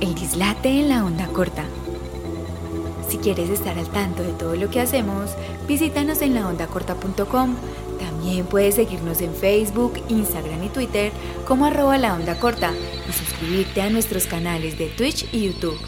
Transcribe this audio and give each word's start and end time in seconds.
El 0.00 0.14
dislate 0.14 0.70
en 0.70 0.88
la 0.88 1.04
onda 1.04 1.26
corta. 1.26 1.66
Si 3.10 3.18
quieres 3.18 3.50
estar 3.50 3.78
al 3.78 3.88
tanto 3.88 4.22
de 4.22 4.32
todo 4.32 4.56
lo 4.56 4.70
que 4.70 4.80
hacemos, 4.80 5.32
visítanos 5.68 6.22
en 6.22 6.34
laondacorta.com. 6.34 7.54
También 7.98 8.46
puedes 8.46 8.76
seguirnos 8.76 9.20
en 9.20 9.34
Facebook, 9.34 10.02
Instagram 10.08 10.64
y 10.64 10.68
Twitter 10.70 11.12
como 11.46 11.66
arroba 11.66 11.98
la 11.98 12.14
onda 12.14 12.38
corta 12.38 12.72
y 13.06 13.12
suscribirte 13.12 13.82
a 13.82 13.90
nuestros 13.90 14.26
canales 14.26 14.78
de 14.78 14.86
Twitch 14.86 15.26
y 15.34 15.48
YouTube. 15.48 15.78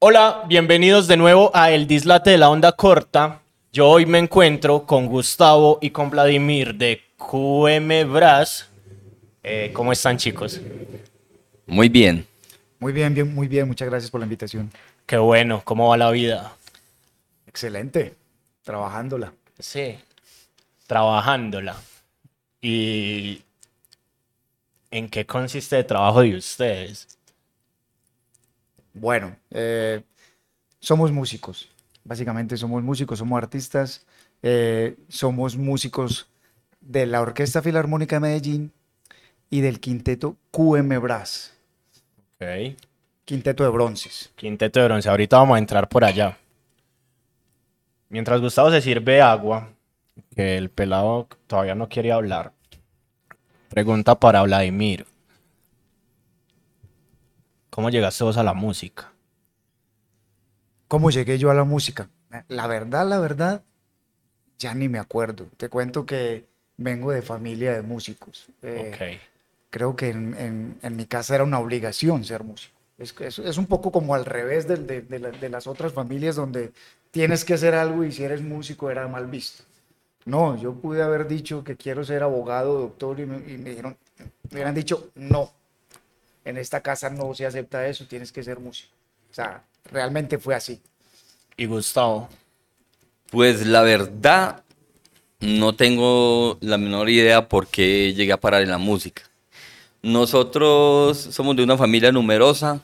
Hola, 0.00 0.42
bienvenidos 0.48 1.06
de 1.06 1.16
nuevo 1.16 1.52
a 1.54 1.70
El 1.70 1.86
Dislate 1.86 2.30
de 2.30 2.38
la 2.38 2.50
Onda 2.50 2.72
Corta. 2.72 3.42
Yo 3.72 3.90
hoy 3.90 4.06
me 4.06 4.18
encuentro 4.18 4.86
con 4.86 5.06
Gustavo 5.06 5.78
y 5.80 5.90
con 5.90 6.10
Vladimir 6.10 6.74
de 6.74 7.00
QM 7.16 8.12
Brass. 8.12 8.68
Eh, 9.44 9.70
¿Cómo 9.72 9.92
están 9.92 10.16
chicos? 10.16 10.60
Muy 11.66 11.88
bien. 11.88 12.26
Muy 12.84 12.92
bien, 12.92 13.14
bien, 13.14 13.34
muy 13.34 13.48
bien. 13.48 13.66
Muchas 13.66 13.88
gracias 13.88 14.10
por 14.10 14.20
la 14.20 14.26
invitación. 14.26 14.70
Qué 15.06 15.16
bueno, 15.16 15.62
¿cómo 15.64 15.88
va 15.88 15.96
la 15.96 16.10
vida? 16.10 16.54
Excelente. 17.46 18.14
Trabajándola. 18.62 19.32
Sí, 19.58 19.96
trabajándola. 20.86 21.76
¿Y 22.60 23.42
en 24.90 25.08
qué 25.08 25.24
consiste 25.24 25.78
el 25.78 25.86
trabajo 25.86 26.20
de 26.20 26.36
ustedes? 26.36 27.08
Bueno, 28.92 29.34
eh, 29.50 30.02
somos 30.78 31.10
músicos. 31.10 31.70
Básicamente 32.04 32.58
somos 32.58 32.82
músicos, 32.82 33.18
somos 33.18 33.38
artistas. 33.38 34.04
eh, 34.42 34.94
somos 35.08 35.56
músicos 35.56 36.28
de 36.82 37.06
la 37.06 37.22
Orquesta 37.22 37.62
Filarmónica 37.62 38.16
de 38.16 38.20
Medellín 38.20 38.72
y 39.48 39.62
del 39.62 39.80
quinteto 39.80 40.36
QM 40.50 40.98
Brass. 41.00 41.53
Ok. 42.44 42.76
Quinteto 43.24 43.64
de 43.64 43.70
bronces. 43.70 44.30
Quinteto 44.36 44.80
de 44.80 44.86
bronce, 44.86 45.08
ahorita 45.08 45.38
vamos 45.38 45.56
a 45.56 45.58
entrar 45.58 45.88
por 45.88 46.04
allá. 46.04 46.36
Mientras 48.10 48.40
Gustavo 48.40 48.70
se 48.70 48.82
sirve 48.82 49.20
agua, 49.22 49.70
que 50.36 50.56
el 50.58 50.68
pelado 50.70 51.26
todavía 51.46 51.74
no 51.74 51.88
quiere 51.88 52.12
hablar, 52.12 52.52
pregunta 53.70 54.14
para 54.20 54.42
Vladimir. 54.42 55.06
¿Cómo 57.70 57.90
llegaste 57.90 58.22
vos 58.22 58.36
a 58.36 58.44
la 58.44 58.54
música? 58.54 59.10
¿Cómo 60.86 61.10
llegué 61.10 61.38
yo 61.38 61.50
a 61.50 61.54
la 61.54 61.64
música? 61.64 62.08
La 62.48 62.66
verdad, 62.66 63.08
la 63.08 63.18
verdad, 63.18 63.62
ya 64.58 64.74
ni 64.74 64.88
me 64.88 64.98
acuerdo. 64.98 65.46
Te 65.56 65.68
cuento 65.68 66.04
que 66.06 66.46
vengo 66.76 67.10
de 67.10 67.22
familia 67.22 67.72
de 67.72 67.82
músicos. 67.82 68.46
Eh, 68.62 68.92
Ok. 68.94 69.33
Creo 69.74 69.96
que 69.96 70.08
en, 70.10 70.34
en- 70.38 70.78
en 70.82 70.94
mi 70.94 71.04
casa 71.04 71.34
era 71.34 71.42
una 71.42 71.58
obligación 71.58 72.22
ser 72.24 72.44
músico. 72.44 72.72
Es, 72.96 73.12
es, 73.18 73.40
es 73.40 73.58
un 73.58 73.66
poco 73.66 73.90
como 73.90 74.14
al 74.14 74.24
revés 74.24 74.68
del- 74.68 74.86
de, 74.86 75.02
de 75.02 75.18
la- 75.18 75.32
de 75.32 75.48
las 75.48 75.66
otras 75.66 75.92
familias 75.92 76.36
donde 76.36 76.70
tienes 77.10 77.44
que 77.44 77.54
hacer 77.54 77.74
algo 77.74 78.04
y 78.04 78.12
si 78.12 78.22
eres 78.22 78.40
músico 78.40 78.88
era 78.88 79.08
mal 79.08 79.26
visto. 79.26 79.64
No, 80.26 80.56
yo 80.56 80.74
pude 80.74 81.02
haber 81.02 81.26
dicho 81.26 81.64
que 81.64 81.76
quiero 81.76 82.04
ser 82.04 82.22
abogado, 82.22 82.78
doctor 82.78 83.18
y 83.18 83.26
me, 83.26 83.38
y 83.52 83.58
me 83.58 83.70
dijeron, 83.70 83.96
me 84.18 84.52
hubieran 84.52 84.76
dicho, 84.76 85.10
no, 85.16 85.50
en 86.44 86.56
esta 86.56 86.80
casa 86.80 87.10
no 87.10 87.34
se 87.34 87.44
acepta 87.44 87.84
eso, 87.88 88.06
tienes 88.06 88.30
que 88.30 88.44
ser 88.44 88.60
músico. 88.60 88.92
O 89.28 89.34
sea, 89.34 89.64
realmente 89.90 90.38
fue 90.38 90.54
así. 90.54 90.80
¿Y 91.56 91.66
Gustavo? 91.66 92.28
Pues 93.32 93.66
la 93.66 93.82
verdad, 93.82 94.62
no 95.40 95.74
tengo 95.74 96.58
la 96.60 96.78
menor 96.78 97.10
idea 97.10 97.48
por 97.48 97.66
qué 97.66 98.14
llegué 98.14 98.32
a 98.32 98.40
parar 98.40 98.62
en 98.62 98.70
la 98.70 98.78
música. 98.78 99.22
Nosotros 100.04 101.16
somos 101.16 101.56
de 101.56 101.62
una 101.62 101.78
familia 101.78 102.12
numerosa. 102.12 102.82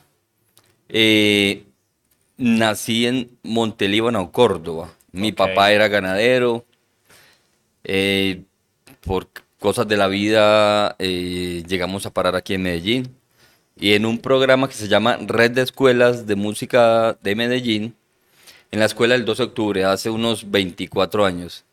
Eh, 0.89 1.65
nací 2.35 3.05
en 3.05 3.37
Montelíbano, 3.43 4.31
Córdoba. 4.31 4.91
Mi 5.11 5.31
papá 5.31 5.71
era 5.71 5.87
ganadero. 5.87 6.65
Eh, 7.83 8.41
por 9.01 9.27
cosas 9.59 9.87
de 9.87 9.97
la 9.97 10.07
vida 10.07 10.95
eh, 10.97 11.63
llegamos 11.67 12.07
a 12.07 12.11
parar 12.11 12.35
aquí 12.35 12.55
en 12.55 12.63
Medellín. 12.63 13.15
Y 13.79 13.93
en 13.93 14.07
un 14.07 14.17
programa 14.17 14.67
que 14.67 14.73
se 14.73 14.87
llama 14.87 15.17
Red 15.17 15.51
de 15.51 15.61
Escuelas 15.61 16.25
de 16.25 16.35
Música 16.35 17.19
de 17.21 17.35
Medellín, 17.35 17.93
en 18.71 18.79
la 18.79 18.85
escuela 18.85 19.13
del 19.13 19.25
12 19.25 19.43
de 19.43 19.47
octubre, 19.47 19.85
hace 19.85 20.09
unos 20.09 20.49
24 20.49 21.23
años. 21.23 21.65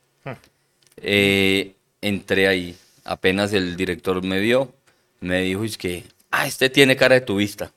Eh, 0.99 1.75
entré 2.03 2.49
ahí. 2.49 2.77
Apenas 3.05 3.55
el 3.55 3.77
director 3.77 4.23
me 4.23 4.41
vio, 4.41 4.75
me 5.21 5.43
dijo, 5.43 5.65
es 5.65 5.79
que, 5.79 6.05
ah, 6.31 6.47
este 6.47 6.71
tiene 6.71 6.97
cara 6.97 7.15
de 7.17 7.21
tubista. 7.23 7.73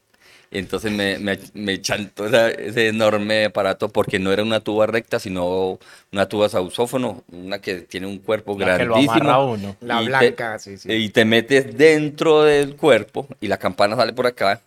Y 0.51 0.57
entonces 0.59 0.91
me, 0.91 1.17
me, 1.19 1.39
me 1.53 1.81
chantó 1.81 2.27
esa- 2.27 2.49
ese 2.51 2.89
enorme 2.89 3.45
aparato 3.45 3.89
porque 3.89 4.19
no 4.19 4.31
era 4.33 4.43
una 4.43 4.59
tuba 4.59 4.85
recta, 4.85 5.19
sino 5.19 5.79
una 6.11 6.27
tuba 6.27 6.49
sausófono, 6.49 7.23
una 7.31 7.59
que 7.59 7.75
tiene 7.81 8.07
un 8.07 8.19
cuerpo 8.19 8.57
La 8.57 8.65
que 8.77 8.85
lo 8.85 8.95
grandísimo. 8.95 9.45
uno. 9.45 9.77
La 9.81 10.01
Y 10.01 10.05
te- 10.05 10.09
blanca, 10.09 10.59
sí, 10.59 10.77
sí. 10.77 10.91
Y 10.91 11.09
te 11.09 11.25
metes 11.25 11.77
dentro 11.77 12.43
del 12.43 12.75
cuerpo 12.75 13.27
y 13.39 13.47
la 13.47 13.57
campana 13.57 13.95
sale 13.95 14.13
por 14.13 14.27
acá. 14.27 14.61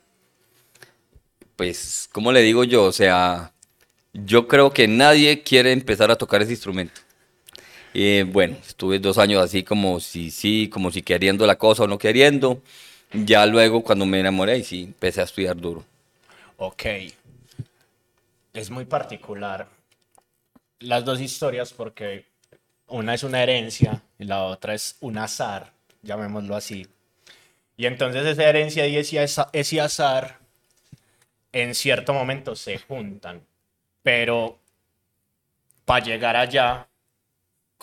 Pues, 1.57 2.09
¿cómo 2.13 2.33
le 2.33 2.43
digo 2.43 2.65
yo? 2.65 2.85
O 2.85 2.93
sea, 2.93 3.53
yo 4.13 4.49
creo 4.49 4.73
que 4.73 4.89
nadie 4.89 5.43
quiere 5.43 5.73
empezar 5.73 6.11
a 6.11 6.17
tocar 6.17 6.43
ese 6.43 6.53
instrumento. 6.53 7.01
Eh, 7.95 8.27
bueno, 8.29 8.57
estuve 8.67 8.99
dos 8.99 9.19
años 9.19 9.43
así 9.43 9.63
como 9.63 10.01
si 10.01 10.31
sí, 10.33 10.69
como 10.69 10.91
si 10.91 11.03
queriendo 11.03 11.47
la 11.47 11.57
cosa 11.57 11.85
o 11.85 11.87
no 11.87 11.97
queriendo. 11.97 12.61
Ya 13.13 13.47
luego 13.47 13.83
cuando 13.85 14.05
me 14.05 14.19
enamoré, 14.19 14.63
sí, 14.65 14.83
empecé 14.83 15.21
a 15.21 15.25
estudiar 15.25 15.57
duro. 15.57 15.85
Ok. 16.57 16.85
Es 18.53 18.71
muy 18.71 18.85
particular 18.85 19.69
las 20.81 21.05
dos 21.05 21.21
historias 21.21 21.73
porque 21.73 22.27
una 22.89 23.15
es 23.15 23.23
una 23.23 23.43
herencia 23.43 24.03
y 24.19 24.25
la 24.25 24.45
otra 24.45 24.75
es 24.75 24.97
un 25.01 25.19
azar, 25.19 25.73
llamémoslo 26.03 26.55
así. 26.57 26.87
Y 27.77 27.87
entonces 27.87 28.27
esa 28.27 28.45
herencia 28.45 28.87
y 28.87 28.97
ese 28.97 29.81
azar 29.81 30.39
en 31.53 31.75
cierto 31.75 32.13
momento 32.13 32.55
se 32.57 32.79
juntan. 32.79 33.41
Pero 34.03 34.59
para 35.85 36.05
llegar 36.05 36.37
allá, 36.37 36.89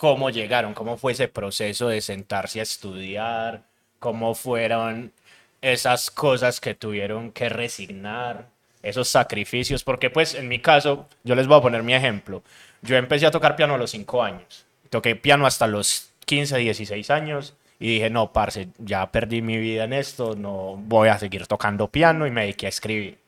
¿cómo 0.02 0.30
llegaron? 0.30 0.74
¿Cómo 0.74 0.96
fue 0.96 1.12
ese 1.12 1.28
proceso 1.28 1.86
de 1.86 2.00
sentarse 2.00 2.58
a 2.58 2.64
estudiar? 2.64 3.62
¿Cómo 4.00 4.34
fueron 4.34 5.12
esas 5.60 6.10
cosas 6.10 6.60
que 6.60 6.74
tuvieron 6.74 7.30
que 7.30 7.48
resignar? 7.48 8.48
Esos 8.82 9.06
sacrificios, 9.06 9.84
porque 9.84 10.10
pues 10.10 10.34
en 10.34 10.48
mi 10.48 10.58
caso, 10.58 11.08
yo 11.22 11.36
les 11.36 11.46
voy 11.46 11.56
a 11.56 11.62
poner 11.62 11.84
mi 11.84 11.94
ejemplo. 11.94 12.42
Yo 12.80 12.96
empecé 12.96 13.26
a 13.26 13.30
tocar 13.30 13.54
piano 13.54 13.74
a 13.74 13.78
los 13.78 13.92
5 13.92 14.24
años. 14.24 14.66
Toqué 14.90 15.14
piano 15.14 15.46
hasta 15.46 15.68
los 15.68 16.10
15, 16.26 16.58
16 16.58 17.08
años 17.10 17.54
y 17.78 17.94
dije, 17.94 18.10
no, 18.10 18.32
parce, 18.32 18.70
ya 18.78 19.12
perdí 19.12 19.40
mi 19.40 19.56
vida 19.58 19.84
en 19.84 19.92
esto, 19.92 20.34
no 20.34 20.74
voy 20.78 21.10
a 21.10 21.18
seguir 21.20 21.46
tocando 21.46 21.86
piano 21.86 22.26
y 22.26 22.32
me 22.32 22.40
dediqué 22.40 22.66
a 22.66 22.70
escribir, 22.70 23.18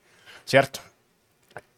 ¿cierto? 0.44 0.80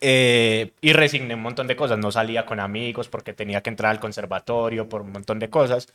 Eh, 0.00 0.72
y 0.82 0.92
resigné 0.92 1.34
un 1.34 1.42
montón 1.42 1.66
de 1.66 1.76
cosas. 1.76 1.98
No 1.98 2.12
salía 2.12 2.46
con 2.46 2.60
amigos 2.60 3.08
porque 3.08 3.32
tenía 3.32 3.62
que 3.62 3.70
entrar 3.70 3.90
al 3.90 4.00
conservatorio 4.00 4.88
por 4.88 5.02
un 5.02 5.12
montón 5.12 5.38
de 5.38 5.50
cosas. 5.50 5.88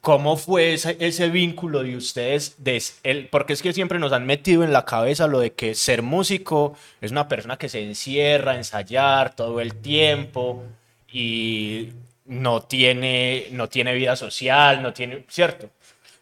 ¿Cómo 0.00 0.36
fue 0.36 0.74
ese, 0.74 0.96
ese 0.98 1.28
vínculo 1.30 1.84
de 1.84 1.96
ustedes? 1.96 2.56
De 2.58 2.82
el, 3.04 3.28
porque 3.28 3.52
es 3.52 3.62
que 3.62 3.72
siempre 3.72 4.00
nos 4.00 4.12
han 4.12 4.26
metido 4.26 4.64
en 4.64 4.72
la 4.72 4.84
cabeza 4.84 5.28
lo 5.28 5.38
de 5.38 5.52
que 5.52 5.76
ser 5.76 6.02
músico 6.02 6.76
es 7.00 7.12
una 7.12 7.28
persona 7.28 7.56
que 7.56 7.68
se 7.68 7.84
encierra 7.84 8.56
ensayar 8.56 9.36
todo 9.36 9.60
el 9.60 9.76
tiempo 9.76 10.64
y 11.12 11.90
no 12.24 12.62
tiene, 12.62 13.46
no 13.52 13.68
tiene 13.68 13.94
vida 13.94 14.16
social, 14.16 14.82
no 14.82 14.92
tiene, 14.92 15.24
¿cierto? 15.28 15.70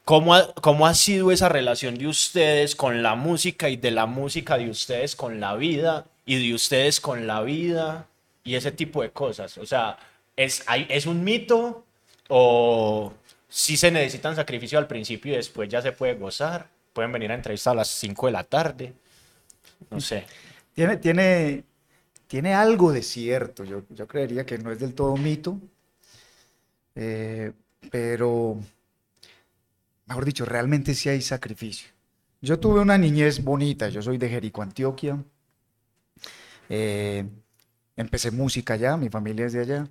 ¿Cómo 0.04 0.34
ha, 0.34 0.52
¿Cómo 0.54 0.86
ha 0.86 0.92
sido 0.94 1.32
esa 1.32 1.48
relación 1.48 1.96
de 1.96 2.06
ustedes 2.06 2.76
con 2.76 3.02
la 3.02 3.14
música 3.14 3.70
y 3.70 3.76
de 3.76 3.92
la 3.92 4.04
música 4.04 4.58
de 4.58 4.68
ustedes 4.68 5.16
con 5.16 5.40
la 5.40 5.54
vida 5.54 6.04
y 6.30 6.48
de 6.48 6.54
ustedes 6.54 7.00
con 7.00 7.26
la 7.26 7.42
vida 7.42 8.08
y 8.44 8.54
ese 8.54 8.72
tipo 8.72 9.02
de 9.02 9.10
cosas? 9.12 9.58
O 9.58 9.66
sea, 9.66 9.98
¿es, 10.36 10.64
¿es 10.88 11.06
un 11.06 11.24
mito 11.24 11.84
o 12.28 13.12
si 13.48 13.76
se 13.76 13.90
necesitan 13.90 14.36
sacrificio 14.36 14.78
al 14.78 14.86
principio 14.86 15.32
y 15.32 15.36
después 15.36 15.68
ya 15.68 15.82
se 15.82 15.92
puede 15.92 16.14
gozar? 16.14 16.68
Pueden 16.92 17.12
venir 17.12 17.30
a 17.32 17.34
entrevistar 17.34 17.72
a 17.72 17.76
las 17.76 17.88
5 17.88 18.26
de 18.26 18.32
la 18.32 18.44
tarde. 18.44 18.94
No 19.90 20.00
sé. 20.00 20.26
Tiene, 20.74 20.96
tiene, 20.98 21.64
tiene 22.28 22.54
algo 22.54 22.92
de 22.92 23.02
cierto. 23.02 23.64
Yo, 23.64 23.84
yo 23.90 24.06
creería 24.08 24.46
que 24.46 24.58
no 24.58 24.72
es 24.72 24.80
del 24.80 24.94
todo 24.94 25.16
mito. 25.16 25.60
eh, 26.94 27.52
pero, 27.90 28.58
mejor 30.06 30.24
dicho, 30.24 30.44
realmente 30.44 30.94
sí 30.94 31.08
hay 31.08 31.20
sacrificio. 31.22 31.88
Yo 32.40 32.58
tuve 32.58 32.80
una 32.80 32.98
niñez 32.98 33.42
bonita. 33.42 33.88
Yo 33.88 34.02
soy 34.02 34.18
de 34.18 34.28
Jericó, 34.28 34.62
Antioquia. 34.62 35.22
Eh, 36.70 37.28
empecé 37.96 38.30
música 38.32 38.74
allá, 38.74 38.96
mi 38.96 39.10
familia 39.10 39.46
es 39.46 39.52
de 39.54 39.60
allá. 39.62 39.88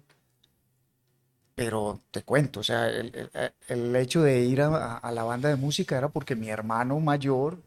Pero 1.55 1.99
te 2.11 2.23
cuento, 2.23 2.61
o 2.61 2.63
sea, 2.63 2.87
el, 2.89 3.13
el- 3.33 3.53
el 3.67 3.95
hecho 3.95 4.21
de 4.21 4.39
ir 4.45 4.61
a, 4.61 4.97
a 4.97 5.11
la 5.11 5.23
banda 5.23 5.49
de 5.49 5.57
música 5.57 5.97
era 5.97 6.07
porque 6.09 6.35
mi 6.35 6.49
hermano 6.49 6.99
mayor 6.99 7.61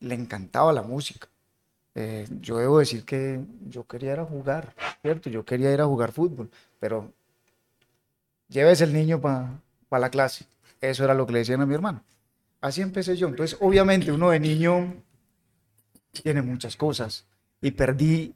le 0.00 0.14
encantaba 0.16 0.72
la 0.72 0.82
música. 0.82 1.28
Eh, 1.94 2.26
yo 2.40 2.58
debo 2.58 2.78
decir 2.80 3.04
que 3.04 3.40
yo 3.68 3.86
quería 3.86 4.14
ir 4.14 4.20
a 4.20 4.26
jugar, 4.26 4.74
¿cierto? 5.02 5.30
Yo 5.30 5.44
quería 5.44 5.72
ir 5.74 5.80
a 5.82 5.86
jugar 5.86 6.12
fútbol, 6.12 6.50
pero 6.80 7.12
lleves 8.48 8.80
el 8.80 8.92
niño 8.92 9.20
para 9.20 9.60
la 9.90 10.10
clase. 10.10 10.46
Eso 10.80 11.04
era 11.04 11.14
lo 11.14 11.26
que 11.26 11.32
le 11.34 11.38
decían 11.40 11.60
a 11.60 11.66
mi 11.66 11.74
hermano. 11.74 12.02
Así 12.60 12.82
empecé 12.82 13.16
yo. 13.16 13.28
Entonces, 13.28 13.58
obviamente, 13.60 14.12
uno 14.12 14.30
de 14.30 14.40
niño 14.40 14.94
tiene 16.12 16.42
muchas 16.42 16.76
cosas 16.76 17.26
y 17.64 17.70
perdí 17.72 18.34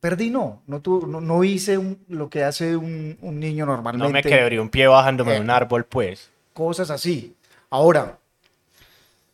Perdí 0.00 0.30
no, 0.30 0.62
no, 0.68 0.80
no, 1.20 1.42
hice 1.42 1.76
lo 2.06 2.30
que 2.30 2.44
hace 2.44 2.76
un, 2.76 3.18
niño 3.20 3.66
normalmente. 3.66 4.06
No 4.06 4.12
me 4.12 4.22
quebré 4.22 4.60
un 4.60 4.68
pie 4.68 4.86
bajándome 4.86 5.32
de 5.32 5.40
un 5.40 5.50
eh, 5.50 5.52
árbol, 5.52 5.86
pues. 5.86 6.30
Cosas 6.52 6.90
así. 6.90 7.34
Ahora, 7.68 8.16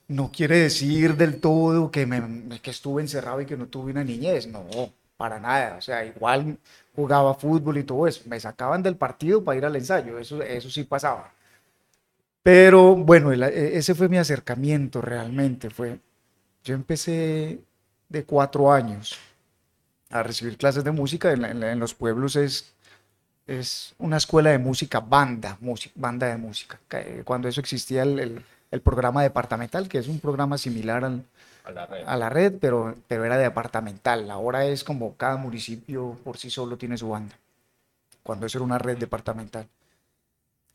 no 0.08 0.32
quiere 0.32 0.60
decir 0.60 1.16
del 1.16 1.38
todo 1.38 1.90
que, 1.90 2.06
me, 2.06 2.58
que 2.60 2.70
estuve 2.70 3.02
encerrado 3.02 3.42
y 3.42 3.46
que 3.46 3.58
no 3.58 3.66
tuve 3.66 3.92
una 3.92 4.04
niñez. 4.04 4.46
No, 4.46 4.64
para 5.18 5.38
nada. 5.38 5.76
O 5.76 5.82
sea, 5.82 6.02
igual 6.02 6.56
jugaba 6.96 7.34
fútbol 7.34 7.76
y 7.76 7.84
todo 7.84 8.06
eso. 8.06 8.22
Me 8.24 8.40
sacaban 8.40 8.82
del 8.82 8.96
partido 8.96 9.44
para 9.44 9.58
ir 9.58 9.66
al 9.66 9.76
ensayo. 9.76 10.18
Eso, 10.18 10.42
eso 10.42 10.70
sí 10.70 10.84
pasaba. 10.84 11.30
Pero 12.42 12.96
bueno, 12.96 13.32
e, 13.34 13.76
ese 13.76 13.94
fue 13.94 14.08
mi 14.08 14.16
acercamiento 14.16 15.02
realmente. 15.02 15.68
Fue, 15.68 15.98
yo 16.64 16.74
empecé 16.74 17.60
de 18.08 18.24
cuatro 18.24 18.72
años 18.72 19.18
a 20.10 20.22
recibir 20.22 20.56
clases 20.56 20.84
de 20.84 20.92
música. 20.92 21.32
En, 21.32 21.78
los 21.80 21.94
pueblos 21.94 22.36
es, 22.36 22.72
es 23.46 23.94
una 23.98 24.16
escuela 24.16 24.50
de 24.50 24.58
música, 24.58 25.00
banda, 25.00 25.58
música, 25.60 25.92
banda 25.96 26.28
de 26.28 26.36
música. 26.36 26.78
Cuando 27.24 27.48
eso 27.48 27.60
existía 27.60 28.02
el, 28.02 28.44
el, 28.70 28.80
programa 28.80 29.22
departamental, 29.22 29.88
que 29.88 29.98
es 29.98 30.08
un 30.08 30.20
programa 30.20 30.58
similar 30.58 31.04
al, 31.04 31.24
a, 31.64 31.70
la 31.72 31.86
red. 31.86 32.04
a 32.06 32.16
la 32.16 32.28
red, 32.28 32.54
pero, 32.60 32.94
pero 33.08 33.24
era 33.24 33.36
departamental. 33.36 34.30
Ahora 34.30 34.64
es 34.66 34.84
como 34.84 35.16
cada 35.16 35.36
municipio 35.36 36.16
por 36.22 36.38
sí 36.38 36.50
solo 36.50 36.76
tiene 36.76 36.96
su 36.96 37.08
banda. 37.08 37.34
Cuando 38.22 38.46
eso 38.46 38.58
era 38.58 38.64
una 38.64 38.78
red 38.78 38.98
departamental. 38.98 39.68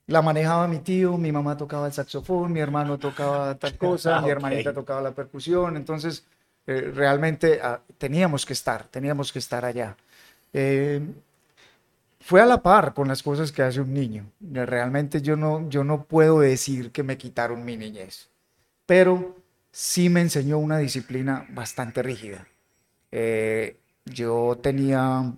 La 0.09 0.23
manejaba 0.23 0.67
mi 0.67 0.79
tío, 0.79 1.17
mi 1.17 1.31
mamá 1.31 1.55
tocaba 1.55 1.85
el 1.85 1.93
saxofón, 1.93 2.51
mi 2.51 2.59
hermano 2.59 2.97
tocaba 2.97 3.53
tal 3.55 3.77
cosa, 3.77 4.19
mi 4.21 4.29
hermanita 4.29 4.73
tocaba 4.73 5.01
la 5.01 5.11
percusión. 5.11 5.77
Entonces, 5.77 6.25
eh, 6.69 6.91
realmente 6.93 7.59
ah, 7.63 7.81
teníamos 7.97 8.45
que 8.45 8.53
estar, 8.53 8.87
teníamos 8.89 9.33
que 9.33 9.39
estar 9.39 9.65
allá. 9.65 9.97
Eh, 10.53 11.01
fue 12.19 12.41
a 12.41 12.45
la 12.45 12.61
par 12.61 12.93
con 12.93 13.07
las 13.07 13.23
cosas 13.23 13.51
que 13.51 13.63
hace 13.63 13.81
un 13.81 13.91
niño. 13.91 14.31
Realmente 14.39 15.19
yo 15.19 15.35
no, 15.35 15.67
yo 15.67 15.83
no 15.83 16.03
puedo 16.03 16.41
decir 16.41 16.91
que 16.91 17.01
me 17.01 17.17
quitaron 17.17 17.65
mi 17.65 17.75
niñez, 17.75 18.29
pero 18.85 19.35
sí 19.71 20.09
me 20.09 20.21
enseñó 20.21 20.59
una 20.59 20.77
disciplina 20.77 21.47
bastante 21.49 22.03
rígida. 22.03 22.47
Eh, 23.11 23.79
yo 24.05 24.59
tenía 24.61 25.33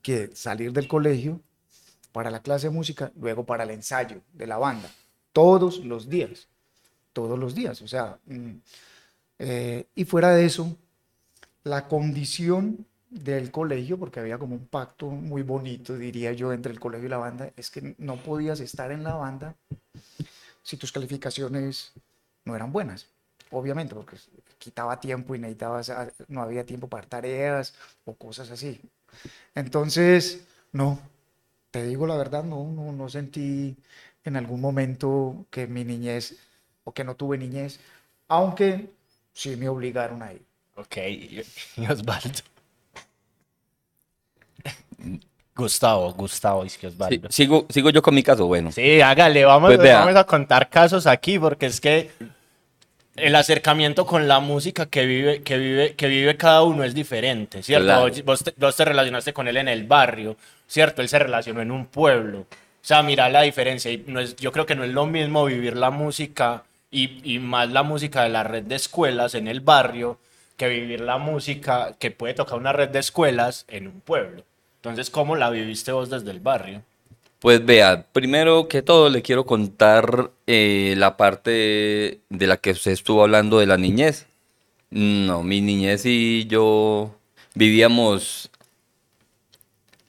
que 0.00 0.30
salir 0.34 0.72
del 0.72 0.88
colegio 0.88 1.38
para 2.12 2.30
la 2.30 2.40
clase 2.40 2.68
de 2.68 2.74
música, 2.74 3.12
luego 3.20 3.44
para 3.44 3.64
el 3.64 3.70
ensayo 3.72 4.22
de 4.32 4.46
la 4.46 4.56
banda, 4.56 4.90
todos 5.34 5.84
los 5.84 6.08
días, 6.08 6.48
todos 7.12 7.38
los 7.38 7.54
días. 7.54 7.82
O 7.82 7.88
sea, 7.88 8.18
mm, 8.24 8.52
eh, 9.38 9.86
y 9.94 10.04
fuera 10.04 10.34
de 10.34 10.44
eso, 10.44 10.76
la 11.64 11.88
condición 11.88 12.86
del 13.10 13.50
colegio, 13.50 13.98
porque 13.98 14.20
había 14.20 14.38
como 14.38 14.56
un 14.56 14.66
pacto 14.66 15.06
muy 15.06 15.42
bonito, 15.42 15.96
diría 15.96 16.32
yo, 16.32 16.52
entre 16.52 16.72
el 16.72 16.80
colegio 16.80 17.06
y 17.06 17.10
la 17.10 17.18
banda, 17.18 17.50
es 17.56 17.70
que 17.70 17.94
no 17.98 18.16
podías 18.16 18.60
estar 18.60 18.90
en 18.90 19.04
la 19.04 19.14
banda 19.14 19.54
si 20.62 20.76
tus 20.76 20.90
calificaciones 20.90 21.92
no 22.44 22.56
eran 22.56 22.72
buenas, 22.72 23.06
obviamente, 23.50 23.94
porque 23.94 24.16
quitaba 24.58 24.98
tiempo 24.98 25.34
y 25.34 25.38
necesitabas, 25.38 25.92
no 26.28 26.42
había 26.42 26.66
tiempo 26.66 26.88
para 26.88 27.06
tareas 27.06 27.74
o 28.04 28.14
cosas 28.14 28.50
así. 28.50 28.80
Entonces, 29.54 30.44
no, 30.72 30.98
te 31.70 31.84
digo 31.84 32.06
la 32.06 32.16
verdad, 32.16 32.44
no, 32.44 32.64
no, 32.64 32.92
no 32.92 33.08
sentí 33.08 33.76
en 34.24 34.36
algún 34.36 34.60
momento 34.60 35.46
que 35.50 35.66
mi 35.66 35.84
niñez 35.84 36.36
o 36.84 36.92
que 36.92 37.04
no 37.04 37.14
tuve 37.14 37.38
niñez, 37.38 37.78
aunque 38.28 38.90
sí 39.34 39.56
me 39.56 39.68
obligaron 39.68 40.22
a 40.22 40.32
ir. 40.32 40.42
Ok, 40.76 40.96
y 40.96 41.42
Osvaldo. 41.90 42.40
Gustavo, 45.54 46.12
Gustavo, 46.14 46.64
es 46.64 46.78
que 46.78 46.86
Osvaldo. 46.88 47.28
sigo, 47.30 47.66
sigo 47.68 47.90
yo 47.90 48.00
con 48.02 48.14
mi 48.14 48.22
caso, 48.22 48.46
bueno. 48.46 48.72
Sí, 48.72 49.00
hágale, 49.00 49.44
vamos, 49.44 49.76
pues 49.76 49.92
vamos 49.92 50.16
a 50.16 50.24
contar 50.24 50.70
casos 50.70 51.06
aquí, 51.06 51.38
porque 51.38 51.66
es 51.66 51.80
que 51.80 52.10
el 53.16 53.34
acercamiento 53.36 54.06
con 54.06 54.26
la 54.26 54.40
música 54.40 54.86
que 54.86 55.06
vive, 55.06 55.42
que 55.42 55.58
vive, 55.58 55.94
que 55.94 56.08
vive 56.08 56.36
cada 56.36 56.62
uno 56.62 56.82
es 56.82 56.94
diferente, 56.94 57.62
¿cierto? 57.62 58.00
Vos, 58.24 58.42
te, 58.42 58.54
vos, 58.56 58.76
te, 58.76 58.84
relacionaste 58.84 59.32
con 59.32 59.46
él 59.46 59.56
en 59.56 59.68
el 59.68 59.84
barrio, 59.84 60.36
¿cierto? 60.66 61.02
Él 61.02 61.08
se 61.08 61.20
relacionó 61.20 61.60
en 61.60 61.70
un 61.70 61.86
pueblo. 61.86 62.40
O 62.40 62.86
sea, 62.86 63.02
mira 63.02 63.28
la 63.28 63.42
diferencia. 63.42 63.90
Y 63.92 64.04
no 64.06 64.20
es, 64.20 64.34
yo 64.36 64.50
creo 64.50 64.66
que 64.66 64.74
no 64.74 64.84
es 64.84 64.92
lo 64.92 65.06
mismo 65.06 65.44
vivir 65.44 65.76
la 65.76 65.90
música 65.90 66.64
y, 66.94 67.38
más 67.40 67.70
la 67.72 67.82
música 67.82 68.22
de 68.22 68.28
la 68.28 68.44
red 68.44 68.62
de 68.62 68.76
escuelas 68.76 69.34
en 69.34 69.48
el 69.48 69.60
barrio 69.60 70.18
que 70.56 70.68
vivir 70.68 71.00
la 71.00 71.18
música 71.18 71.96
que 71.98 72.12
puede 72.12 72.34
tocar 72.34 72.58
una 72.58 72.72
red 72.72 72.88
de 72.88 73.00
escuelas 73.00 73.64
en 73.68 73.88
un 73.88 74.00
pueblo. 74.00 74.44
Entonces, 74.76 75.10
¿cómo 75.10 75.34
la 75.34 75.50
viviste 75.50 75.90
vos 75.92 76.10
desde 76.10 76.30
el 76.30 76.40
barrio? 76.40 76.82
Pues 77.40 77.64
vea, 77.64 78.06
primero 78.12 78.68
que 78.68 78.80
todo 78.80 79.10
le 79.10 79.22
quiero 79.22 79.44
contar 79.44 80.30
eh, 80.46 80.94
la 80.96 81.16
parte 81.16 82.20
de 82.28 82.46
la 82.46 82.56
que 82.56 82.70
usted 82.70 82.92
estuvo 82.92 83.22
hablando 83.22 83.58
de 83.58 83.66
la 83.66 83.76
niñez. 83.76 84.26
No, 84.90 85.42
mi 85.42 85.60
niñez 85.60 86.06
y 86.06 86.46
yo 86.46 87.14
vivíamos 87.54 88.50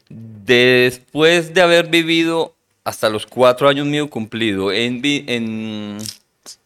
después 0.10 1.54
de 1.54 1.62
haber 1.62 1.88
vivido 1.88 2.54
hasta 2.84 3.10
los 3.10 3.26
cuatro 3.26 3.68
años 3.68 3.88
mío 3.88 4.10
cumplido 4.10 4.72
en, 4.72 5.02
en 5.04 5.98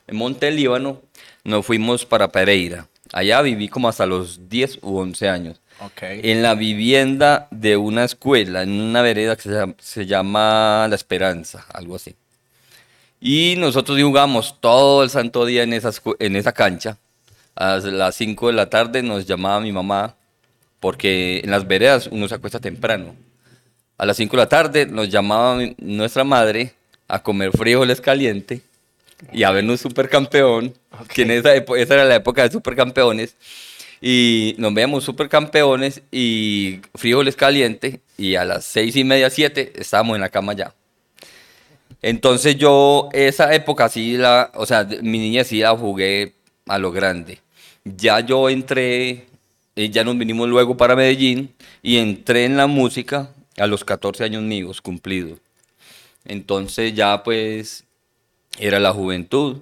en 0.09 0.17
Monte 0.17 0.51
Líbano, 0.51 1.01
nos 1.44 1.65
fuimos 1.65 2.06
para 2.06 2.29
Pereira. 2.29 2.88
Allá 3.13 3.41
viví 3.41 3.69
como 3.69 3.88
hasta 3.88 4.06
los 4.06 4.50
10 4.50 4.79
u 4.81 4.97
11 4.97 5.29
años. 5.29 5.61
En 6.01 6.41
la 6.41 6.56
vivienda 6.56 7.47
de 7.51 7.77
una 7.77 8.03
escuela, 8.03 8.63
en 8.63 8.71
una 8.71 9.01
vereda 9.01 9.35
que 9.35 9.73
se 9.79 10.06
llama, 10.06 10.88
La 10.89 10.95
Esperanza, 10.95 11.65
algo 11.73 11.95
así. 11.95 12.15
Y 13.21 13.56
nosotros 13.57 14.01
jugamos 14.01 14.59
todo 14.59 15.03
el 15.03 15.09
santo 15.09 15.45
día 15.45 15.63
en 15.63 15.73
esa, 15.73 15.91
en 16.19 16.35
esa 16.35 16.51
cancha. 16.51 16.97
A 17.56 17.77
las 17.77 18.15
5 18.15 18.47
de 18.47 18.53
la 18.53 18.69
tarde 18.69 19.03
nos 19.03 19.25
llamaba 19.25 19.59
mi 19.59 19.71
mamá, 19.71 20.16
porque 20.80 21.42
en 21.44 21.51
las 21.51 21.68
veredas 21.68 22.07
uno 22.11 22.28
se 22.28 22.35
acuesta 22.35 22.59
temprano. 22.59 23.16
A 23.97 24.06
las 24.06 24.18
5 24.18 24.35
de 24.35 24.44
la 24.44 24.49
tarde 24.49 24.85
nos 24.85 25.09
llamaba 25.09 25.59
nuestra 25.78 26.23
madre 26.23 26.73
a 27.07 27.21
comer 27.21 27.51
frijoles 27.51 28.01
calientes 28.01 28.61
y 29.31 29.44
a 29.44 29.52
ver 29.52 29.66
un 29.66 29.78
supercampeón, 29.78 30.73
que 31.14 31.23
en 31.23 31.31
esa, 31.31 31.54
esa 31.54 31.94
era 31.94 32.06
la 32.06 32.16
época 32.16 32.44
de 32.44 32.52
supercampeones, 32.52 33.35
y 34.02 34.56
nos 34.57 34.73
veíamos 34.73 35.04
supercampeones 35.04 36.02
y 36.11 36.80
frijoles 36.95 37.35
calientes, 37.35 37.99
y 38.18 38.35
a 38.35 38.45
las 38.45 38.66
seis 38.66 38.95
y 38.95 39.04
media, 39.04 39.30
siete, 39.30 39.73
estábamos 39.76 40.16
en 40.16 40.21
la 40.21 40.30
cama 40.30 40.54
ya. 40.54 40.73
Entonces 42.02 42.56
yo, 42.56 43.09
esa 43.11 43.54
época 43.54 43.90
sí, 43.90 44.18
la, 44.18 44.52
o 44.56 44.66
sea, 44.66 44.85
mi 45.02 45.19
niña 45.19 45.44
sí 45.44 45.59
la 45.59 45.76
jugué 45.76 46.33
a 46.68 46.78
lo 46.78 46.92
grande. 46.92 47.40
Ya 47.83 48.21
yo 48.21 48.49
entré, 48.49 49.26
eh, 49.76 49.90
ya 49.90 50.04
nos 50.04 50.18
vinimos 50.18 50.47
luego 50.47 50.78
para 50.78 50.95
Medellín, 50.95 51.54
y 51.81 51.97
entré 51.97 52.45
en 52.45 52.56
la 52.57 52.68
música 52.68 53.31
a 53.57 53.68
los 53.68 53.83
14 53.83 54.23
años 54.23 54.44
míos 54.44 54.81
cumplidos. 54.81 55.40
Entonces 56.26 56.94
ya 56.94 57.23
pues 57.23 57.85
era 58.59 58.80
la 58.80 58.94
juventud 58.94 59.57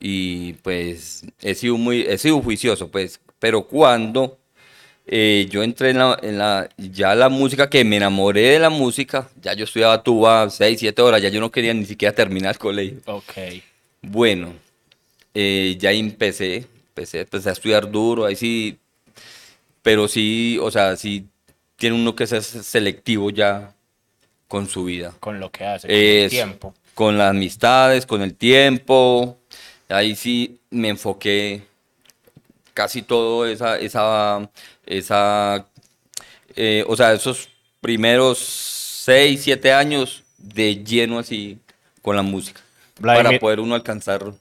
y 0.00 0.52
pues 0.54 1.24
he 1.40 1.54
sido 1.54 1.76
muy, 1.76 2.02
he 2.02 2.16
sido 2.18 2.40
juicioso, 2.40 2.88
pues, 2.88 3.20
pero 3.38 3.64
cuando 3.64 4.38
eh, 5.06 5.48
yo 5.50 5.62
entré 5.62 5.90
en 5.90 5.98
la, 5.98 6.18
en 6.22 6.38
la, 6.38 6.68
ya 6.76 7.14
la 7.14 7.28
música, 7.28 7.68
que 7.68 7.84
me 7.84 7.96
enamoré 7.96 8.42
de 8.42 8.58
la 8.60 8.70
música, 8.70 9.28
ya 9.42 9.54
yo 9.54 9.64
estudiaba 9.64 10.02
tuba 10.02 10.48
6, 10.48 10.78
7 10.78 11.02
horas, 11.02 11.20
ya 11.20 11.28
yo 11.28 11.40
no 11.40 11.50
quería 11.50 11.74
ni 11.74 11.84
siquiera 11.84 12.14
terminar 12.14 12.52
el 12.52 12.58
colegio. 12.58 13.00
Ok. 13.06 13.32
Bueno, 14.02 14.52
eh, 15.34 15.76
ya 15.78 15.90
empecé, 15.90 16.66
empecé, 16.88 17.20
empecé 17.20 17.48
a 17.48 17.52
estudiar 17.52 17.90
duro, 17.90 18.24
ahí 18.24 18.36
sí, 18.36 18.78
pero 19.82 20.06
sí, 20.06 20.58
o 20.62 20.70
sea, 20.70 20.96
sí 20.96 21.26
tiene 21.76 21.96
uno 21.96 22.14
que 22.14 22.26
ser 22.26 22.42
selectivo 22.42 23.30
ya 23.30 23.74
con 24.46 24.68
su 24.68 24.84
vida. 24.84 25.12
Con 25.18 25.40
lo 25.40 25.50
que 25.50 25.64
hace, 25.64 25.88
con 25.88 25.96
el 25.96 26.30
tiempo 26.30 26.74
con 26.98 27.16
las 27.16 27.30
amistades, 27.30 28.06
con 28.06 28.22
el 28.22 28.34
tiempo. 28.34 29.38
Ahí 29.88 30.16
sí 30.16 30.58
me 30.68 30.88
enfoqué 30.88 31.62
casi 32.74 33.02
todo 33.02 33.46
esa, 33.46 33.78
esa, 33.78 34.50
esa 34.84 35.64
eh, 36.56 36.84
o 36.88 36.96
sea, 36.96 37.12
esos 37.12 37.50
primeros 37.80 38.40
seis, 38.40 39.42
siete 39.44 39.72
años 39.72 40.24
de 40.38 40.82
lleno 40.82 41.20
así 41.20 41.60
con 42.02 42.16
la 42.16 42.22
música. 42.22 42.62
Para 43.00 43.38
poder 43.38 43.60
uno 43.60 43.76
alcanzar 43.76 44.32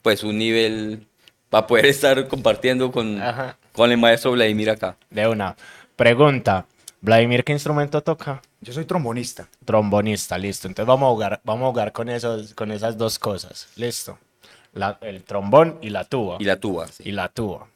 pues 0.00 0.24
un 0.24 0.38
nivel 0.38 1.06
para 1.50 1.66
poder 1.66 1.84
estar 1.94 2.28
compartiendo 2.28 2.90
con, 2.90 3.20
Ajá. 3.20 3.58
con 3.74 3.90
el 3.90 3.98
maestro 3.98 4.32
Vladimir 4.32 4.70
acá. 4.70 4.96
De 5.10 5.28
una. 5.28 5.54
Pregunta. 5.96 6.64
Vladimir, 7.00 7.44
¿qué 7.44 7.52
instrumento 7.52 8.00
toca? 8.02 8.42
Yo 8.60 8.72
soy 8.72 8.84
trombonista. 8.84 9.48
Trombonista, 9.64 10.36
listo. 10.36 10.66
Entonces 10.66 10.88
vamos 10.88 11.06
a 11.08 11.10
jugar, 11.12 11.40
vamos 11.44 11.66
a 11.66 11.70
jugar 11.70 11.92
con, 11.92 12.08
esos, 12.08 12.54
con 12.54 12.72
esas 12.72 12.98
dos 12.98 13.18
cosas. 13.18 13.68
Listo. 13.76 14.18
La- 14.72 14.98
el 15.02 15.22
trombón 15.22 15.78
y 15.80 15.90
la 15.90 16.04
tuba. 16.04 16.36
Y 16.40 16.44
la 16.44 16.56
tuba. 16.56 16.88
sí. 16.88 17.04
y 17.06 17.12
la 17.12 17.28
tuba. 17.28 17.68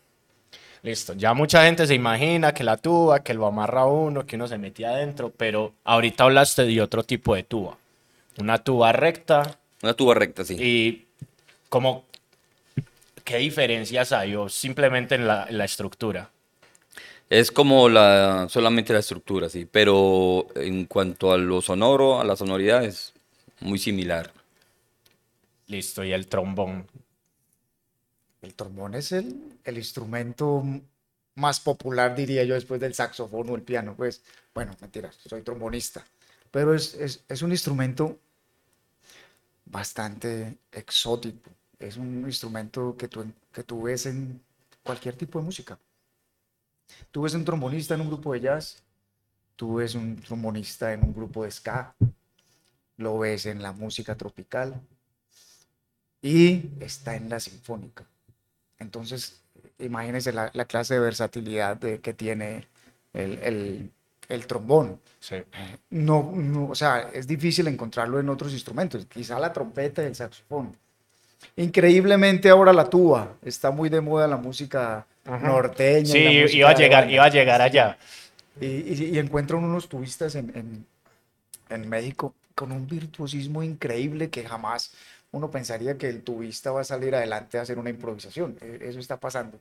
Listo. 0.83 1.13
Ya 1.15 1.33
mucha 1.35 1.65
gente 1.65 1.87
se 1.87 1.95
imagina 1.95 2.53
que 2.53 2.65
la 2.65 2.77
tuba, 2.77 3.23
que 3.23 3.35
lo 3.35 3.47
amarra 3.47 3.87
uno, 3.87 4.27
que 4.27 4.35
uno 4.35 4.49
se 4.49 4.59
metía 4.59 4.91
adentro, 4.91 5.31
pero 5.37 5.73
ahorita 5.85 6.25
hablaste 6.25 6.65
de 6.65 6.81
otro 6.83 7.05
tipo 7.05 7.37
de 7.37 7.45
tuba. 7.45 7.77
Una 8.39 8.59
tuba 8.59 8.91
recta 8.93 9.59
Una 9.83 9.95
tuba 9.95 10.15
recta, 10.15 10.43
sí. 10.45 10.55
y 10.59 11.07
como, 11.69 12.05
¿qué 13.25 13.37
diferencias 13.37 14.11
hay 14.13 14.35
o 14.35 14.49
simplemente 14.49 15.15
en 15.15 15.29
la, 15.29 15.47
en 15.49 15.59
la 15.59 15.65
estructura? 15.67 16.31
Es 17.33 17.51
como 17.51 17.89
la, 17.89 18.47
solamente 18.51 18.93
la 18.93 18.99
estructura, 18.99 19.49
sí. 19.49 19.65
Pero 19.65 20.49
en 20.55 20.85
cuanto 20.85 21.33
a 21.33 21.39
lo 21.39 21.63
sonoro, 21.63 22.21
a 22.21 22.25
la 22.25 22.37
sonoridad, 22.37 22.85
es 22.85 23.15
muy 23.61 23.79
similar. 23.79 24.31
Listo. 25.67 26.05
Y 26.05 26.13
el 26.13 26.27
trombón. 26.27 26.87
El 28.43 28.53
trombón 28.53 28.95
es 28.97 29.13
el, 29.13 29.59
el 29.65 29.79
instrumento 29.79 30.63
más 31.37 31.59
popular, 31.61 32.15
diría 32.15 32.45
yo, 32.45 32.53
después 32.53 32.79
del 32.79 32.93
saxofón 32.93 33.49
o 33.49 33.55
el 33.55 33.63
piano. 33.63 33.95
Pues, 33.97 34.23
bueno, 34.55 34.77
mentiras, 34.83 35.17
soy 35.27 35.41
trombonista. 35.41 36.05
Pero 36.51 36.75
es, 36.75 36.93
es, 36.93 37.25
es 37.27 37.41
un 37.41 37.53
instrumento 37.53 38.19
bastante 39.65 40.59
exótico. 40.71 41.49
Es 41.79 41.97
un 41.97 42.27
instrumento 42.27 42.95
que 42.95 43.09
tú, 43.09 43.25
que 43.51 43.63
tú 43.63 43.81
ves 43.81 44.05
en 44.05 44.39
cualquier 44.83 45.17
tipo 45.17 45.39
de 45.39 45.47
música. 45.47 45.79
Tú 47.11 47.23
ves 47.23 47.35
un 47.35 47.45
trombonista 47.45 47.95
en 47.95 48.03
un 48.03 48.09
grupo 48.09 48.33
de 48.33 48.41
jazz, 48.41 48.83
tú 49.57 49.77
ves 49.77 49.95
un 49.97 50.17
trombonista 50.17 50.93
en 50.93 51.05
un 51.05 51.15
grupo 51.15 51.45
de 51.45 51.51
ska, 51.53 51.95
lo 52.97 53.19
ves 53.19 53.45
en 53.45 53.61
la 53.63 53.73
música 53.73 54.17
tropical 54.17 54.81
y 56.21 56.71
está 56.81 57.17
en 57.17 57.29
la 57.29 57.41
sinfónica. 57.41 58.05
Entonces, 58.79 59.43
imagínense 59.79 60.33
la, 60.33 60.51
la 60.55 60.67
clase 60.67 60.95
de 60.95 61.01
versatilidad 61.01 61.77
de- 61.79 62.01
que 62.01 62.15
tiene 62.15 62.69
el, 63.15 63.39
el- 63.43 63.93
el 64.29 64.47
trombón. 64.47 65.01
Sí. 65.21 65.37
No, 65.91 66.33
no, 66.35 66.69
o 66.71 66.75
sea, 66.75 67.11
es 67.13 67.27
difícil 67.27 67.69
encontrarlo 67.69 68.21
en 68.21 68.29
otros 68.31 68.53
instrumentos, 68.53 69.07
quizá 69.07 69.39
la 69.41 69.53
trompeta 69.53 70.03
y 70.03 70.07
el 70.07 70.15
saxofón. 70.17 70.77
Increíblemente 71.57 72.49
ahora 72.49 72.73
la 72.73 72.89
tuba, 72.89 73.35
está 73.45 73.71
muy 73.71 73.89
de 73.89 74.01
moda 74.01 74.27
la 74.27 74.37
música 74.37 75.07
norteña. 75.25 76.07
Sí, 76.13 76.19
y 76.19 76.43
música 76.43 76.59
iba 76.59 76.71
a 76.71 76.75
llegar, 76.75 77.11
iba 77.11 77.25
a 77.25 77.29
llegar 77.29 77.63
allá. 77.63 77.99
Y, 78.61 78.67
y, 78.67 79.11
y 79.15 79.19
encuentran 79.19 79.63
unos 79.65 79.89
tubistas 79.89 80.35
en, 80.35 80.51
en, 80.57 80.87
en 81.69 81.89
México 81.89 82.35
con 82.55 82.73
un 82.73 82.87
virtuosismo 82.87 83.63
increíble 83.63 84.29
que 84.31 84.45
jamás 84.45 84.93
uno 85.31 85.51
pensaría 85.51 85.97
que 85.97 86.09
el 86.09 86.23
tubista 86.23 86.71
va 86.71 86.83
a 86.83 86.85
salir 86.85 87.15
adelante 87.15 87.59
a 87.59 87.63
hacer 87.63 87.79
una 87.79 87.91
improvisación. 87.91 88.57
Eh, 88.61 88.81
Eso 88.83 88.99
está 88.99 89.17
pasando. 89.19 89.59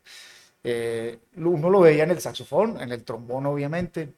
Eh, 0.63 1.17
uno 1.38 1.69
lo 1.69 1.79
veía 1.79 2.03
en 2.03 2.11
el 2.11 2.19
saxofón, 2.21 2.79
en 2.81 2.91
el 2.91 3.03
trombón, 3.03 3.45
obviamente, 3.45 4.09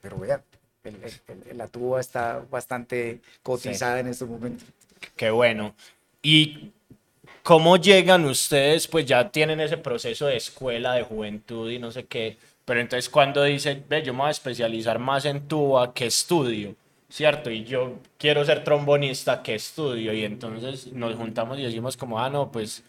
pero 0.00 0.18
vean, 0.18 0.42
el- 0.84 0.96
el- 0.96 1.42
el- 1.50 1.58
la 1.58 1.68
tuba 1.68 2.00
está 2.00 2.42
bastante 2.50 3.20
cotizada 3.42 4.00
en 4.00 4.08
estos 4.08 4.28
momentos. 4.28 4.66
Qué 5.14 5.30
bueno. 5.30 5.74
¿Y 6.28 6.72
cómo 7.44 7.76
llegan 7.76 8.24
ustedes? 8.24 8.88
Pues 8.88 9.06
ya 9.06 9.30
tienen 9.30 9.60
ese 9.60 9.76
proceso 9.76 10.26
de 10.26 10.36
escuela, 10.36 10.94
de 10.94 11.04
juventud 11.04 11.70
y 11.70 11.78
no 11.78 11.92
sé 11.92 12.06
qué. 12.06 12.36
Pero 12.64 12.80
entonces 12.80 13.08
cuando 13.08 13.44
dicen, 13.44 13.84
ve, 13.88 14.02
yo 14.02 14.12
me 14.12 14.22
voy 14.22 14.28
a 14.28 14.30
especializar 14.32 14.98
más 14.98 15.24
en 15.24 15.46
tuba, 15.46 15.94
¿qué 15.94 16.06
estudio? 16.06 16.74
¿Cierto? 17.08 17.48
Y 17.48 17.62
yo 17.62 18.00
quiero 18.18 18.44
ser 18.44 18.64
trombonista, 18.64 19.40
¿qué 19.40 19.54
estudio? 19.54 20.12
Y 20.12 20.24
entonces 20.24 20.92
nos 20.92 21.14
juntamos 21.14 21.60
y 21.60 21.62
decimos 21.62 21.96
como, 21.96 22.18
ah, 22.18 22.28
no, 22.28 22.50
pues 22.50 22.82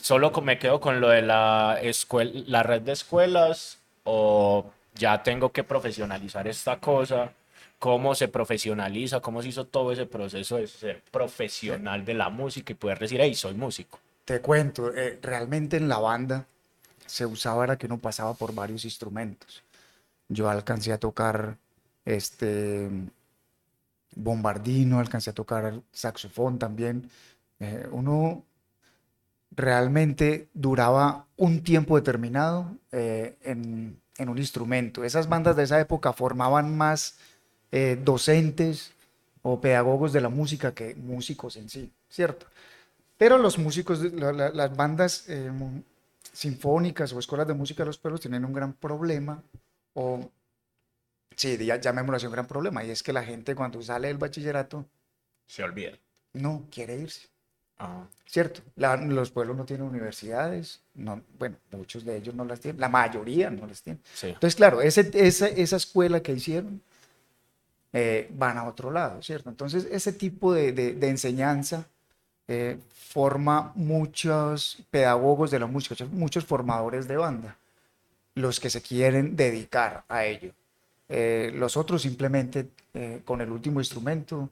solo 0.00 0.30
me 0.40 0.58
quedo 0.58 0.80
con 0.80 0.98
lo 1.02 1.10
de 1.10 1.20
la, 1.20 1.78
escuela, 1.82 2.32
la 2.46 2.62
red 2.62 2.80
de 2.80 2.92
escuelas 2.92 3.80
o 4.04 4.64
ya 4.94 5.22
tengo 5.22 5.52
que 5.52 5.62
profesionalizar 5.62 6.48
esta 6.48 6.80
cosa. 6.80 7.34
¿Cómo 7.78 8.14
se 8.14 8.28
profesionaliza? 8.28 9.20
¿Cómo 9.20 9.40
se 9.40 9.48
hizo 9.48 9.66
todo 9.66 9.92
ese 9.92 10.06
proceso 10.06 10.56
de 10.56 10.66
ser 10.66 11.02
profesional 11.12 12.04
de 12.04 12.14
la 12.14 12.28
música 12.28 12.72
y 12.72 12.76
poder 12.76 12.98
decir, 12.98 13.20
hey, 13.20 13.34
soy 13.34 13.54
músico? 13.54 14.00
Te 14.24 14.40
cuento, 14.40 14.92
eh, 14.94 15.18
realmente 15.22 15.76
en 15.76 15.88
la 15.88 15.98
banda 15.98 16.46
se 17.06 17.24
usaba 17.24 17.64
era 17.64 17.78
que 17.78 17.86
uno 17.86 17.98
pasaba 17.98 18.34
por 18.34 18.54
varios 18.54 18.84
instrumentos. 18.84 19.62
Yo 20.28 20.50
alcancé 20.50 20.92
a 20.92 20.98
tocar 20.98 21.56
este 22.04 22.90
bombardino, 24.14 24.98
alcancé 24.98 25.30
a 25.30 25.34
tocar 25.34 25.80
saxofón 25.92 26.58
también. 26.58 27.08
Eh, 27.60 27.86
uno 27.92 28.44
realmente 29.52 30.48
duraba 30.52 31.26
un 31.36 31.62
tiempo 31.62 31.96
determinado 31.96 32.76
eh, 32.92 33.36
en, 33.42 34.00
en 34.18 34.28
un 34.28 34.38
instrumento. 34.38 35.04
Esas 35.04 35.28
bandas 35.28 35.56
de 35.56 35.62
esa 35.62 35.80
época 35.80 36.12
formaban 36.12 36.76
más 36.76 37.18
eh, 37.72 37.98
docentes 38.02 38.92
o 39.42 39.60
pedagogos 39.60 40.12
de 40.12 40.20
la 40.20 40.28
música 40.28 40.74
que 40.74 40.94
músicos 40.94 41.56
en 41.56 41.68
sí, 41.68 41.92
¿cierto? 42.08 42.46
Pero 43.18 43.38
los 43.38 43.58
músicos, 43.58 44.00
la- 44.14 44.32
la- 44.32 44.50
las 44.50 44.76
bandas 44.76 45.24
eh, 45.28 45.50
sinfónicas 46.32 47.12
o 47.12 47.18
escuelas 47.18 47.46
de 47.48 47.54
música 47.54 47.82
de 47.82 47.88
los 47.88 47.98
pueblos 47.98 48.20
tienen 48.20 48.44
un 48.44 48.52
gran 48.52 48.72
problema, 48.74 49.42
o 49.94 50.30
sí, 51.36 51.56
ya, 51.64 51.76
llamémoslo 51.80 52.16
así, 52.16 52.26
un 52.26 52.32
gran 52.32 52.46
problema, 52.46 52.84
y 52.84 52.90
es 52.90 53.02
que 53.02 53.12
la 53.12 53.24
gente 53.24 53.54
cuando 53.54 53.80
sale 53.82 54.08
del 54.08 54.18
bachillerato 54.18 54.86
Se 55.46 55.62
olvida. 55.62 55.92
no 56.34 56.64
quiere 56.70 56.96
irse, 56.98 57.28
Ah, 57.80 58.04
¿cierto? 58.26 58.60
La- 58.76 58.96
los 58.96 59.30
pueblos 59.30 59.56
no 59.56 59.64
tienen 59.64 59.86
universidades, 59.86 60.80
no, 60.94 61.22
bueno, 61.38 61.56
muchos 61.70 62.04
de 62.04 62.16
ellos 62.16 62.34
no 62.34 62.44
las 62.44 62.60
tienen, 62.60 62.80
la 62.80 62.88
mayoría 62.88 63.50
no 63.50 63.66
las 63.68 63.82
tienen. 63.82 64.02
sí. 64.14 64.28
Entonces, 64.28 64.56
claro, 64.56 64.82
ese, 64.82 65.10
esa, 65.14 65.46
esa 65.48 65.76
escuela 65.76 66.20
que 66.20 66.32
hicieron 66.32 66.82
eh, 67.92 68.28
van 68.34 68.58
a 68.58 68.64
otro 68.68 68.90
lado, 68.90 69.22
¿cierto? 69.22 69.50
Entonces, 69.50 69.86
ese 69.90 70.12
tipo 70.12 70.52
de, 70.52 70.72
de- 70.72 71.08
enseñanza 71.08 71.86
eh, 72.48 72.78
forma 72.94 73.72
muchos 73.76 74.78
pedagogos 74.90 75.50
de 75.50 75.60
la 75.60 75.66
música, 75.66 75.96
muchos 76.12 76.44
formadores 76.44 77.08
de 77.08 77.16
banda, 77.16 77.56
los 78.34 78.60
que 78.60 78.70
se 78.70 78.82
quieren 78.82 79.36
dedicar 79.36 80.04
a 80.08 80.24
ello. 80.24 80.52
Eh, 81.08 81.52
los 81.54 81.76
otros 81.76 82.02
simplemente 82.02 82.68
con 83.24 83.40
el 83.40 83.50
último 83.52 83.80
instrumento 83.80 84.50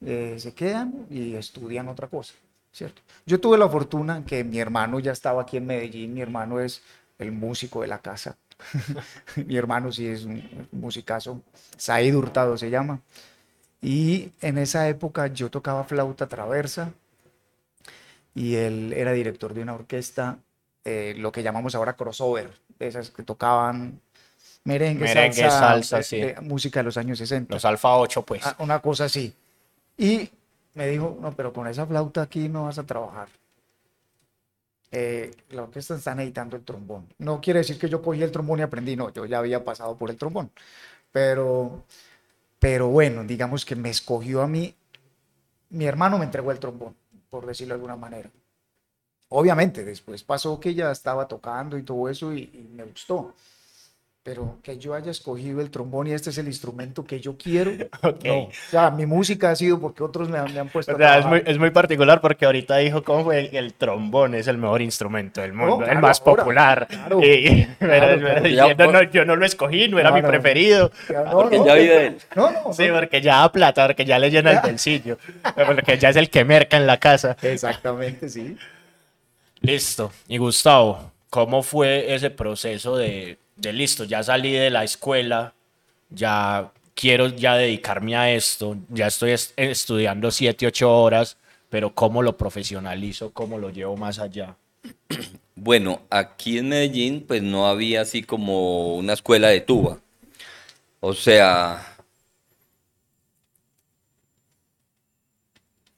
se 0.00 0.54
quedan 0.54 1.06
y 1.10 1.34
estudian 1.34 1.88
otra 1.88 2.06
cosa, 2.08 2.34
¿cierto? 2.72 3.02
Yo 3.26 3.40
tuve 3.40 3.58
la 3.58 3.68
fortuna 3.68 4.24
que 4.24 4.44
mi 4.44 4.60
hermano 4.60 5.00
ya 5.00 5.10
estaba 5.12 5.42
aquí 5.42 5.56
en 5.56 5.66
Medellín, 5.66 6.14
mi 6.14 6.20
hermano 6.20 6.60
es 6.60 6.82
el 7.18 7.32
músico 7.32 7.82
de 7.82 7.88
la 7.88 7.98
casa, 8.00 8.36
mi 9.36 9.56
hermano 9.56 9.92
sí 9.92 10.06
es 10.06 10.24
un 10.24 10.68
musicazo, 10.72 11.42
Said 11.76 12.14
Hurtado 12.14 12.56
se 12.56 12.70
llama, 12.70 13.00
y 13.80 14.32
en 14.40 14.58
esa 14.58 14.88
época 14.88 15.28
yo 15.28 15.50
tocaba 15.50 15.84
flauta 15.84 16.26
traversa 16.26 16.92
y 18.34 18.56
él 18.56 18.92
era 18.92 19.12
director 19.12 19.54
de 19.54 19.62
una 19.62 19.74
orquesta, 19.74 20.38
eh, 20.84 21.14
lo 21.16 21.32
que 21.32 21.42
llamamos 21.42 21.74
ahora 21.74 21.94
crossover, 21.94 22.50
de 22.78 22.88
esas 22.88 23.10
que 23.10 23.22
tocaban 23.22 24.00
merengue, 24.64 25.04
Merengue, 25.04 25.42
salsa, 25.42 25.58
salsa, 25.58 25.98
eh, 26.00 26.02
sí. 26.02 26.16
eh, 26.20 26.36
música 26.42 26.80
de 26.80 26.84
los 26.84 26.96
años 26.96 27.18
60. 27.18 27.54
Los 27.54 27.64
Alfa 27.64 27.96
8, 27.96 28.22
pues. 28.22 28.46
Ah, 28.46 28.56
una 28.58 28.80
cosa 28.80 29.04
así. 29.06 29.34
Y 29.96 30.30
me 30.74 30.86
dijo, 30.86 31.18
no, 31.20 31.32
pero 31.32 31.52
con 31.52 31.66
esa 31.66 31.86
flauta 31.86 32.22
aquí 32.22 32.48
no 32.48 32.64
vas 32.64 32.78
a 32.78 32.84
trabajar. 32.84 33.28
Eh, 34.90 35.30
la 35.50 35.64
orquesta 35.64 35.94
está 35.96 36.12
el 36.56 36.64
trombón. 36.64 37.06
No 37.18 37.40
quiere 37.40 37.60
decir 37.60 37.78
que 37.78 37.88
yo 37.88 38.00
cogí 38.02 38.22
el 38.22 38.32
trombón 38.32 38.60
y 38.60 38.62
aprendí, 38.62 38.96
no, 38.96 39.12
yo 39.12 39.26
ya 39.26 39.38
había 39.38 39.64
pasado 39.64 39.96
por 39.98 40.10
el 40.10 40.16
trombón. 40.16 40.50
Pero, 41.12 41.84
pero 42.60 42.88
bueno, 42.88 43.24
digamos 43.24 43.64
que 43.64 43.76
me 43.76 43.90
escogió 43.90 44.42
a 44.42 44.48
mí, 44.48 44.74
mi 45.70 45.86
hermano 45.86 46.18
me 46.18 46.26
entregó 46.26 46.52
el 46.52 46.58
trombón, 46.60 46.96
por 47.30 47.46
decirlo 47.46 47.74
de 47.74 47.76
alguna 47.76 47.96
manera. 47.96 48.30
Obviamente, 49.30 49.84
después 49.84 50.22
pasó 50.24 50.58
que 50.58 50.74
ya 50.74 50.90
estaba 50.90 51.28
tocando 51.28 51.76
y 51.78 51.82
todo 51.82 52.08
eso 52.08 52.32
y, 52.32 52.50
y 52.54 52.68
me 52.74 52.84
gustó. 52.84 53.34
Pero 54.28 54.58
que 54.62 54.76
yo 54.76 54.92
haya 54.92 55.10
escogido 55.10 55.62
el 55.62 55.70
trombón 55.70 56.06
y 56.06 56.12
este 56.12 56.28
es 56.28 56.36
el 56.36 56.48
instrumento 56.48 57.02
que 57.02 57.18
yo 57.18 57.38
quiero, 57.38 57.70
Ok. 58.02 58.24
no. 58.26 58.38
O 58.42 58.50
sea, 58.70 58.90
mi 58.90 59.06
música 59.06 59.50
ha 59.50 59.56
sido 59.56 59.80
porque 59.80 60.02
otros 60.02 60.28
me, 60.28 60.36
han- 60.36 60.52
me 60.52 60.60
han 60.60 60.68
puesto 60.68 60.92
O 60.92 60.96
a 60.96 60.98
sea, 60.98 61.06
es 61.16 61.20
trabajar. 61.22 61.42
muy, 61.44 61.50
es 61.50 61.58
muy 61.58 61.70
particular 61.70 62.20
porque 62.20 62.44
ahorita 62.44 62.76
dijo 62.76 63.02
cómo 63.02 63.24
fue 63.24 63.38
el, 63.38 63.56
el 63.56 63.72
trombón 63.72 64.34
es 64.34 64.46
el 64.46 64.58
mejor 64.58 64.82
instrumento 64.82 65.40
del 65.40 65.54
mundo, 65.54 65.78
el 65.78 65.84
claro, 65.84 66.00
más 66.02 66.20
ahora, 66.20 66.42
popular. 66.42 66.86
claro, 66.90 67.20
y, 67.24 67.64
claro, 67.78 68.18
pero 68.20 68.42
diciendo, 68.42 68.84
Ya, 68.84 68.92
no, 68.92 69.02
yo 69.04 69.24
no 69.24 69.34
lo 69.36 69.46
escogí, 69.46 69.88
no 69.88 69.98
era 69.98 70.10
No, 70.10 70.16
mi 70.16 70.20
no. 70.22 70.28
preferido. 70.28 70.92
Ya, 71.08 71.22
no, 71.24 71.30
Porque 71.30 71.56
no, 71.56 71.64
ya 71.66 71.74
vive 71.74 72.06
él. 72.08 72.18
No, 72.36 72.50
no, 72.50 72.72
Sí, 72.74 72.86
no. 72.86 72.94
porque 72.96 73.22
ya 73.22 73.38
da 73.38 73.50
plata, 73.50 73.86
porque 73.86 74.04
ya 74.04 74.18
le 74.18 74.30
llena 74.30 74.50
el 74.52 74.60
bolsillo, 74.60 75.16
porque 75.66 75.96
ya 75.96 76.10
es 76.10 76.16
el 76.16 76.28
que 76.28 76.44
merca 76.44 76.76
en 76.76 76.86
la 76.86 76.98
casa. 76.98 77.34
Exactamente, 77.40 78.28
sí. 78.28 78.58
Listo. 79.60 80.12
Y 80.28 80.36
Gustavo, 80.38 81.12
¿cómo 81.30 81.62
fue 81.62 82.14
ese 82.14 82.30
proceso 82.30 82.96
de, 82.96 83.38
de 83.58 83.72
listo? 83.72 84.04
Ya 84.04 84.22
salí 84.22 84.52
de 84.52 84.70
la 84.70 84.84
escuela, 84.84 85.52
ya 86.10 86.70
quiero 86.94 87.28
ya 87.28 87.54
dedicarme 87.56 88.16
a 88.16 88.32
esto, 88.32 88.76
ya 88.88 89.06
estoy 89.08 89.32
es- 89.32 89.52
estudiando 89.56 90.30
7, 90.30 90.66
8 90.66 90.90
horas, 90.90 91.36
pero 91.68 91.94
¿cómo 91.94 92.22
lo 92.22 92.36
profesionalizo? 92.36 93.30
¿Cómo 93.32 93.58
lo 93.58 93.70
llevo 93.70 93.96
más 93.96 94.18
allá? 94.18 94.56
Bueno, 95.60 96.02
aquí 96.08 96.58
en 96.58 96.68
Medellín 96.68 97.24
pues 97.26 97.42
no 97.42 97.66
había 97.66 98.02
así 98.02 98.22
como 98.22 98.94
una 98.94 99.14
escuela 99.14 99.48
de 99.48 99.60
tuba. 99.60 99.98
O 101.00 101.14
sea, 101.14 101.96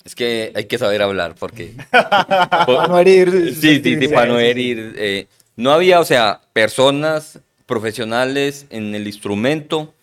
es 0.02 0.14
que 0.14 0.50
hay 0.54 0.64
que 0.64 0.78
saber 0.78 1.02
hablar 1.02 1.34
porque... 1.38 1.74
Para 1.90 2.86
no 2.88 2.98
herir 2.98 3.54
Sí, 3.54 3.80
sí, 3.82 3.98
sí, 4.00 4.08
para 4.08 4.26
no 4.26 4.38
herir. 4.38 4.94
eh, 4.96 5.26
no 5.56 5.72
había, 5.72 6.00
o 6.00 6.04
sea, 6.06 6.40
personas 6.54 7.38
profesionales 7.70 8.66
en 8.70 8.96
el 8.96 9.06
instrumento 9.06 9.94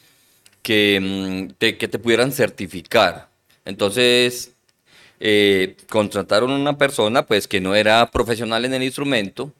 que, 0.63 0.99
mm, 1.01 1.55
te, 1.57 1.77
que 1.77 1.89
te 1.89 1.99
pudieran 1.99 2.31
certificar. 2.31 3.27
Entonces, 3.65 4.53
eh, 5.19 5.75
contrataron 5.89 6.49
una 6.51 6.77
persona, 6.77 7.25
pues, 7.25 7.45
que 7.45 7.59
no 7.59 7.75
era 7.75 8.09
profesional 8.09 8.63
en 8.63 8.73
el 8.73 8.83
instrumento. 8.83 9.51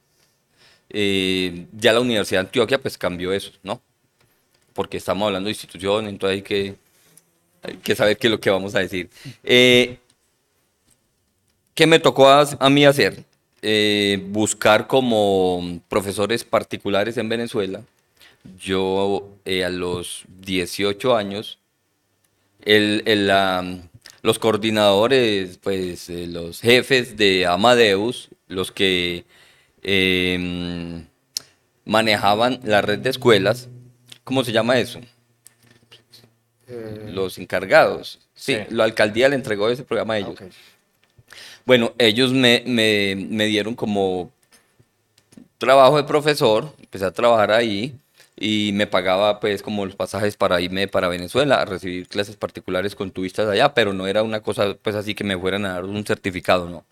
Eh, 0.90 1.66
ya 1.74 1.92
la 1.92 2.00
Universidad 2.00 2.40
de 2.42 2.48
Antioquia, 2.48 2.78
pues, 2.82 2.98
cambió 2.98 3.34
eso, 3.34 3.52
¿no? 3.62 3.82
Porque 4.74 4.96
estamos 4.96 5.28
hablando 5.28 5.48
de 5.48 5.52
institución, 5.52 6.08
entonces 6.08 6.36
hay 6.38 6.42
que, 6.44 6.76
hay 7.62 7.76
que 7.76 7.94
saber 7.94 8.18
qué 8.18 8.28
es 8.28 8.32
lo 8.32 8.40
que 8.40 8.50
vamos 8.50 8.74
a 8.74 8.80
decir. 8.80 9.10
Eh, 9.44 9.98
¿Qué 11.76 11.86
me 11.86 12.00
tocó 12.00 12.30
a, 12.30 12.48
a 12.58 12.70
mí 12.70 12.86
hacer? 12.86 13.26
Eh, 13.62 14.24
buscar 14.30 14.88
como 14.88 15.82
profesores 15.90 16.46
particulares 16.46 17.18
en 17.18 17.28
Venezuela. 17.28 17.82
Yo 18.60 19.38
eh, 19.46 19.64
a 19.66 19.70
los 19.70 20.24
18 20.40 21.16
años, 21.16 21.60
el, 22.64 23.04
el, 23.06 23.32
los 24.22 24.40
coordinadores, 24.40 25.58
pues 25.58 26.10
eh, 26.10 26.28
los 26.28 26.62
jefes 26.62 27.18
de 27.18 27.46
Amadeus, 27.46 28.30
los 28.48 28.72
que 28.72 29.26
em, 29.84 31.06
manejaban 31.86 32.60
la 32.64 32.82
red 32.82 33.00
de 33.00 33.10
escuelas, 33.10 33.70
¿cómo 34.24 34.44
se 34.44 34.52
llama 34.52 34.80
eso? 34.80 35.00
Eh, 36.68 37.10
Los 37.14 37.38
encargados. 37.38 38.20
Sí, 38.36 38.54
Sí. 38.56 38.60
la 38.70 38.84
alcaldía 38.84 39.30
le 39.30 39.36
entregó 39.36 39.70
ese 39.70 39.84
programa 39.84 40.14
a 40.16 40.18
ellos. 40.20 40.36
Bueno, 41.66 41.94
ellos 41.98 42.32
me, 42.32 42.64
me, 42.66 43.16
me 43.16 43.46
dieron 43.46 43.76
como 43.76 44.32
trabajo 45.58 45.98
de 45.98 46.04
profesor, 46.04 46.74
empecé 46.80 47.06
a 47.06 47.12
trabajar 47.12 47.52
ahí 47.52 47.96
y 48.38 48.72
me 48.74 48.88
pagaba 48.88 49.40
pues 49.40 49.62
como 49.64 49.86
los 49.86 49.96
pasajes 49.96 50.38
para 50.38 50.62
irme 50.62 50.88
para 50.88 51.08
Venezuela 51.08 51.56
a 51.62 51.66
recibir 51.66 52.08
clases 52.08 52.36
particulares 52.36 52.96
con 52.96 53.12
turistas 53.12 53.50
allá, 53.50 53.74
pero 53.74 53.94
no 53.94 54.08
era 54.08 54.24
una 54.24 54.42
cosa 54.42 54.76
pues 54.82 54.96
así 54.96 55.16
que 55.16 55.24
me 55.24 55.38
fueran 55.38 55.66
a 55.66 55.74
dar 55.74 55.86
un 55.86 56.06
certificado, 56.06 56.70
no. 56.70 56.86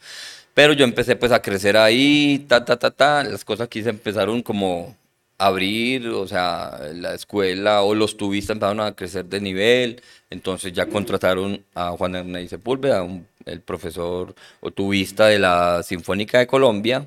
Pero 0.54 0.74
yo 0.74 0.86
empecé 0.86 1.16
pues 1.16 1.32
a 1.32 1.42
crecer 1.42 1.78
ahí, 1.78 2.46
ta, 2.48 2.64
ta, 2.66 2.78
ta, 2.78 2.92
ta, 2.92 3.24
las 3.24 3.44
cosas 3.46 3.66
aquí 3.66 3.84
se 3.84 3.90
empezaron 3.90 4.42
como 4.42 4.96
a 5.38 5.48
abrir, 5.48 6.08
o 6.10 6.28
sea, 6.28 6.80
la 6.94 7.14
escuela 7.14 7.82
o 7.84 7.94
los 7.94 8.16
tubistas 8.18 8.56
empezaron 8.56 8.80
a 8.82 8.96
crecer 8.96 9.25
de 9.25 9.42
nivel, 9.42 10.02
entonces 10.30 10.72
ya 10.74 10.86
contrataron 10.88 11.64
a 11.75 11.92
Juan 11.92 12.16
Hernández 12.16 12.50
Sepúlveda, 12.52 13.04
un- 13.04 13.28
el 13.46 13.62
profesor 13.62 14.34
o 14.62 14.72
tubista 14.72 15.28
de 15.28 15.40
la 15.40 15.84
Sinfónica 15.84 16.40
de 16.40 16.48
Colombia, 16.48 17.06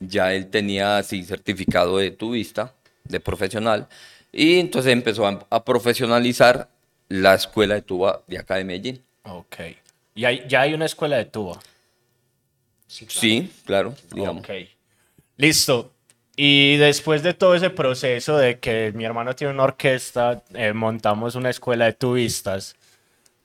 ya 0.00 0.34
él 0.34 0.48
tenía 0.48 0.98
así 0.98 1.24
certificado 1.24 1.98
de 1.98 2.10
tubista, 2.10 2.72
de 3.04 3.20
profesional, 3.20 3.88
y 4.32 4.58
entonces 4.60 4.92
empezó 4.92 5.26
a, 5.26 5.46
a 5.50 5.64
profesionalizar 5.64 6.68
la 7.08 7.34
escuela 7.34 7.74
de 7.74 7.82
tuba 7.82 8.22
de 8.26 8.38
acá 8.38 8.56
de 8.56 8.64
Medellín. 8.64 9.04
Ok. 9.24 9.56
¿Y 10.14 10.24
hay- 10.24 10.44
ya 10.48 10.62
hay 10.62 10.74
una 10.74 10.86
escuela 10.86 11.16
de 11.16 11.26
tuba? 11.26 11.58
Sí, 12.86 13.50
claro, 13.64 13.94
digamos. 14.12 14.42
Ok. 14.42 14.50
Listo. 15.36 15.92
Y 16.36 16.76
después 16.78 17.22
de 17.22 17.34
todo 17.34 17.54
ese 17.54 17.70
proceso 17.70 18.36
de 18.38 18.58
que 18.58 18.92
mi 18.94 19.04
hermano 19.04 19.34
tiene 19.34 19.52
una 19.52 19.64
orquesta, 19.64 20.42
eh, 20.54 20.72
montamos 20.72 21.34
una 21.34 21.50
escuela 21.50 21.84
de 21.86 21.92
tubistas, 21.92 22.74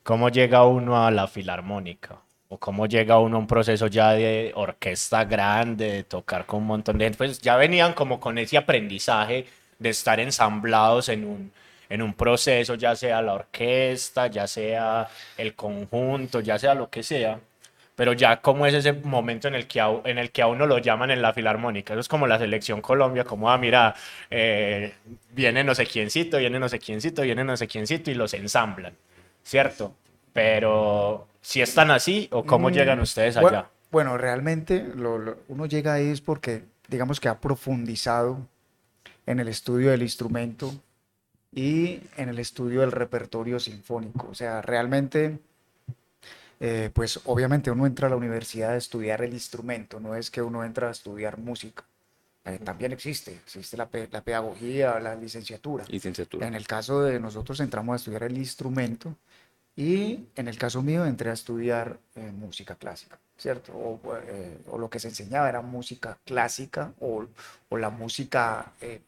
¿cómo 0.04 0.30
llega 0.30 0.66
uno 0.66 1.06
a 1.06 1.12
la 1.12 1.28
filarmónica? 1.28 2.22
¿O 2.50 2.58
cómo 2.58 2.86
llega 2.86 3.20
uno 3.20 3.38
a 3.38 3.40
un 3.40 3.48
proceso 3.48 3.88
ya 3.88 4.12
de 4.14 4.52
orquesta 4.56 5.26
grande, 5.26 5.92
de 5.92 6.04
tocar 6.04 6.46
con 6.46 6.62
un 6.62 6.68
montón 6.68 6.98
de 6.98 7.06
gente? 7.06 7.18
Pues 7.18 7.42
ya 7.42 7.58
venían 7.58 7.94
como 7.94 8.20
con 8.20 8.38
ese 8.38 8.58
aprendizaje 8.58 9.46
de 9.80 9.90
estar 9.90 10.20
ensamblados 10.20 11.10
en 11.10 11.26
un, 11.26 11.52
en 11.90 12.02
un 12.02 12.14
proceso, 12.14 12.76
ya 12.76 12.96
sea 12.96 13.22
la 13.22 13.34
orquesta, 13.34 14.28
ya 14.28 14.48
sea 14.48 15.08
el 15.38 15.56
conjunto, 15.56 16.40
ya 16.40 16.58
sea 16.58 16.74
lo 16.74 16.90
que 16.90 17.04
sea. 17.04 17.40
Pero 17.96 18.14
ya 18.14 18.42
como 18.42 18.66
es 18.66 18.74
ese 18.76 18.94
momento 18.94 19.48
en 19.48 19.56
el 19.56 19.68
que 19.68 19.82
a, 19.82 19.90
en 20.06 20.18
el 20.18 20.32
que 20.32 20.42
a 20.44 20.48
uno 20.48 20.66
lo 20.68 20.78
llaman 20.78 21.12
en 21.12 21.22
la 21.22 21.34
filarmónica, 21.34 21.94
eso 21.94 22.02
es 22.02 22.08
como 22.08 22.28
la 22.28 22.38
selección 22.40 22.80
Colombia, 22.82 23.24
como, 23.26 23.50
ah, 23.52 23.58
mira, 23.58 23.96
eh, 24.30 24.94
viene 25.32 25.64
no 25.64 25.76
sé 25.76 25.86
quiéncito, 25.86 26.38
viene 26.38 26.60
no 26.60 26.70
sé 26.70 26.80
quiéncito, 26.80 27.24
viene 27.24 27.44
no 27.44 27.58
sé 27.58 27.68
quiéncito 27.68 28.12
y 28.12 28.14
los 28.14 28.34
ensamblan, 28.36 28.94
¿cierto? 29.44 29.94
Pero 30.38 31.28
si 31.42 31.62
están 31.62 31.90
así 31.90 32.28
o 32.32 32.46
cómo 32.46 32.70
Mm, 32.70 32.74
llegan 32.74 33.00
ustedes 33.00 33.38
allá. 33.38 33.72
Bueno, 33.90 34.20
realmente 34.20 34.86
lo- 34.96 35.18
lo- 35.18 35.40
uno 35.48 35.66
llega 35.66 35.94
ahí 35.96 36.10
es 36.10 36.22
porque, 36.22 36.64
digamos 36.88 37.20
que 37.20 37.28
ha 37.28 37.40
profundizado 37.40 38.38
en 39.26 39.40
el 39.40 39.48
estudio 39.48 39.90
del 39.90 40.04
instrumento 40.04 40.72
y 41.52 42.02
en 42.18 42.30
el 42.30 42.38
estudio 42.38 42.82
del 42.82 42.92
repertorio 42.92 43.60
sinfónico. 43.60 44.28
O 44.30 44.36
sea, 44.36 44.62
realmente, 44.62 45.40
eh, 46.60 46.92
pues 46.94 47.20
obviamente 47.26 47.72
uno 47.72 47.88
entra 47.88 48.06
a 48.06 48.12
la 48.12 48.16
universidad 48.16 48.74
a 48.74 48.78
estudiar 48.78 49.24
el 49.24 49.34
instrumento, 49.34 50.00
no 50.00 50.14
es 50.14 50.30
que 50.30 50.44
uno 50.44 50.64
entra 50.64 50.90
a 50.90 50.92
estudiar 50.92 51.40
música. 51.40 51.84
Eh, 52.46 52.60
también 52.64 52.92
existe, 52.92 53.32
existe 53.34 53.76
la, 53.76 53.88
pe- 53.90 54.08
la 54.12 54.22
pedagogía, 54.22 55.00
la 55.00 55.16
licenciatura. 55.16 55.84
Licenciatura. 55.88 56.46
En 56.46 56.54
el 56.54 56.68
caso 56.68 57.02
de 57.02 57.20
nosotros 57.20 57.60
entramos 57.60 57.94
a 57.94 57.96
estudiar 57.96 58.22
el 58.22 58.38
instrumento 58.38 59.16
y 59.78 60.26
en 60.36 60.48
el 60.50 60.58
caso 60.58 60.82
mío 60.82 61.06
entré 61.06 61.30
a 61.30 61.34
estudiar 61.34 61.98
eh, 62.16 62.32
música 62.32 62.76
clásica, 62.76 63.18
¿cierto? 63.38 63.72
O, 63.74 64.00
eh, 64.26 64.58
o 64.72 64.78
lo 64.80 64.90
que 64.90 65.00
se 65.00 65.08
enseñaba 65.10 65.48
era 65.50 65.62
música 65.62 66.18
clásica 66.26 66.92
o, 67.00 67.26
o 67.70 67.78
la 67.78 67.90
música 67.92 68.74
eh, 68.82 69.02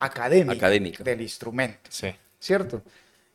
académica, 0.00 0.52
Académica. 0.54 1.04
del 1.04 1.20
instrumento, 1.22 1.78
Sí. 1.88 2.08
¿cierto? 2.40 2.82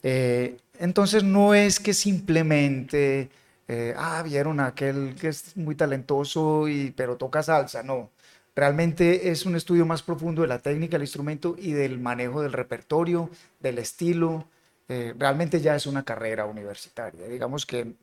Eh, 0.03 0.57
entonces 0.79 1.23
no 1.23 1.53
es 1.55 1.79
que 1.79 1.93
simplemente, 1.93 3.29
eh, 3.67 3.93
ah, 3.97 4.21
vieron 4.23 4.59
a 4.59 4.67
aquel 4.67 5.15
que 5.19 5.29
es 5.29 5.55
muy 5.57 5.75
talentoso 5.75 6.67
y, 6.67 6.91
pero 6.91 7.15
toca 7.17 7.41
salsa, 7.41 7.81
no. 7.83 8.09
Realmente 8.55 9.31
es 9.31 9.45
un 9.45 9.55
estudio 9.55 9.85
más 9.85 10.01
profundo 10.03 10.41
de 10.41 10.47
la 10.47 10.59
técnica 10.59 10.93
del 10.93 11.03
instrumento 11.03 11.55
y 11.57 11.71
del 11.71 11.99
manejo 11.99 12.41
del 12.41 12.53
repertorio, 12.53 13.29
del 13.59 13.79
estilo. 13.79 14.45
Eh, 14.89 15.13
realmente 15.17 15.61
ya 15.61 15.75
es 15.75 15.85
una 15.87 16.03
carrera 16.05 16.45
universitaria. 16.45 17.27
Digamos 17.27 17.65
que, 17.65 17.95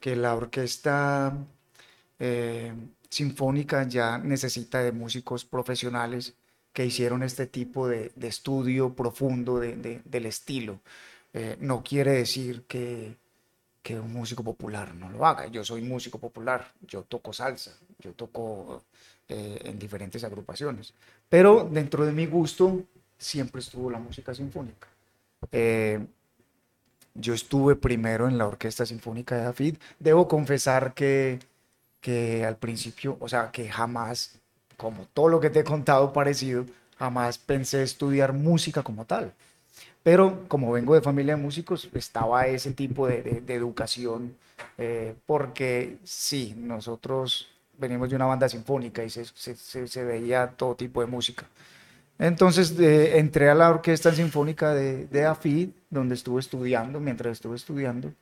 que 0.00 0.16
la 0.16 0.34
orquesta 0.34 1.36
eh, 2.18 2.72
sinfónica 3.10 3.86
ya 3.88 4.18
necesita 4.18 4.82
de 4.82 4.92
músicos 4.92 5.44
profesionales 5.44 6.34
que 6.72 6.86
hicieron 6.86 7.22
este 7.22 7.46
tipo 7.46 7.88
de, 7.88 8.12
de 8.16 8.28
estudio 8.28 8.94
profundo 8.94 9.58
de- 9.60 9.76
de- 9.76 10.02
del 10.04 10.26
estilo. 10.26 10.80
Eh, 11.34 11.56
no 11.60 11.82
quiere 11.82 12.12
decir 12.12 12.64
que, 12.66 13.16
que 13.82 13.98
un 14.00 14.12
músico 14.12 14.44
popular 14.44 14.94
no 14.94 15.10
lo 15.10 15.26
haga. 15.26 15.46
Yo 15.48 15.64
soy 15.64 15.82
músico 15.82 16.18
popular, 16.18 16.72
yo 16.82 17.02
toco 17.04 17.32
salsa, 17.32 17.78
yo 18.00 18.12
toco 18.14 18.84
eh, 19.28 19.60
en 19.64 19.78
diferentes 19.78 20.24
agrupaciones, 20.24 20.94
pero 21.28 21.68
dentro 21.70 22.06
de 22.06 22.12
mi 22.12 22.26
gusto 22.26 22.84
siempre 23.18 23.60
estuvo 23.62 23.90
la 23.90 23.98
música 24.00 24.34
sinfónica. 24.34 24.88
Eh, 25.52 26.00
yo 27.14 27.34
estuve 27.34 27.76
primero 27.76 28.28
en 28.28 28.38
la 28.38 28.46
Orquesta 28.46 28.86
Sinfónica 28.86 29.36
de 29.36 29.44
Dafid. 29.44 29.76
Debo 29.98 30.28
confesar 30.28 30.94
que, 30.94 31.38
que 32.00 32.44
al 32.44 32.56
principio, 32.56 33.16
o 33.20 33.28
sea, 33.28 33.50
que 33.52 33.68
jamás, 33.70 34.40
como 34.76 35.06
todo 35.14 35.28
lo 35.28 35.40
que 35.40 35.50
te 35.50 35.60
he 35.60 35.64
contado 35.64 36.12
parecido, 36.12 36.66
jamás 36.98 37.38
pensé 37.38 37.82
estudiar 37.82 38.32
música 38.32 38.82
como 38.82 39.04
tal. 39.04 39.32
Pero 40.02 40.46
como 40.48 40.72
vengo 40.72 40.94
de 40.94 41.02
familia 41.02 41.36
de 41.36 41.42
músicos, 41.42 41.88
estaba 41.94 42.46
ese 42.46 42.72
tipo 42.72 43.06
de 43.08 43.42
educación, 43.48 44.36
eh, 44.78 45.14
porque 45.26 45.98
sí, 46.04 46.54
nosotros 46.58 47.48
venimos 47.78 48.10
de 48.10 48.16
una 48.16 48.26
banda 48.26 48.48
sinfónica 48.48 49.04
y 49.04 49.10
se, 49.10 49.24
se- 49.26 49.56
se- 49.56 49.88
se 49.88 50.04
veía 50.04 50.48
todo 50.56 50.76
tipo 50.76 51.00
de 51.02 51.06
música. 51.08 51.46
Entonces 52.18 52.74
entré 52.78 53.48
a 53.48 53.54
la 53.54 53.70
Orquesta 53.70 54.12
Sinfónica 54.12 54.74
de, 54.74 55.06
de 55.06 55.24
AFID, 55.24 55.70
donde 55.88 56.14
estuve 56.16 56.40
estudiando, 56.40 56.98
mientras 57.00 57.32
estuve 57.32 57.56
estudiando. 57.56 58.12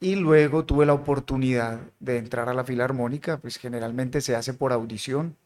Y 0.00 0.14
luego 0.14 0.64
tuve 0.64 0.86
la 0.86 0.94
oportunidad 0.94 1.80
de 1.98 2.18
entrar 2.18 2.48
a 2.48 2.54
la 2.54 2.64
filarmónica, 2.64 3.38
pues 3.38 3.56
generalmente 3.56 4.20
se 4.20 4.36
hace 4.36 4.54
por 4.54 4.72
audición. 4.72 5.36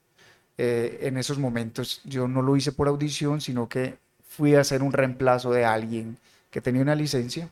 Eh, 0.59 0.99
en 1.03 1.17
esos 1.17 1.39
momentos 1.39 2.03
yo 2.05 2.29
no 2.29 2.43
lo 2.43 2.57
hice 2.57 2.73
por 2.73 2.89
audición, 2.89 3.41
sino 3.41 3.69
que 3.69 3.97
fui 4.29 4.55
a 4.55 4.61
hacer 4.61 4.83
un 4.83 4.93
reemplazo 4.93 5.51
de 5.53 5.65
alguien 5.65 6.19
que 6.51 6.61
tenía 6.61 6.83
una 6.83 6.95
licencia. 6.95 7.49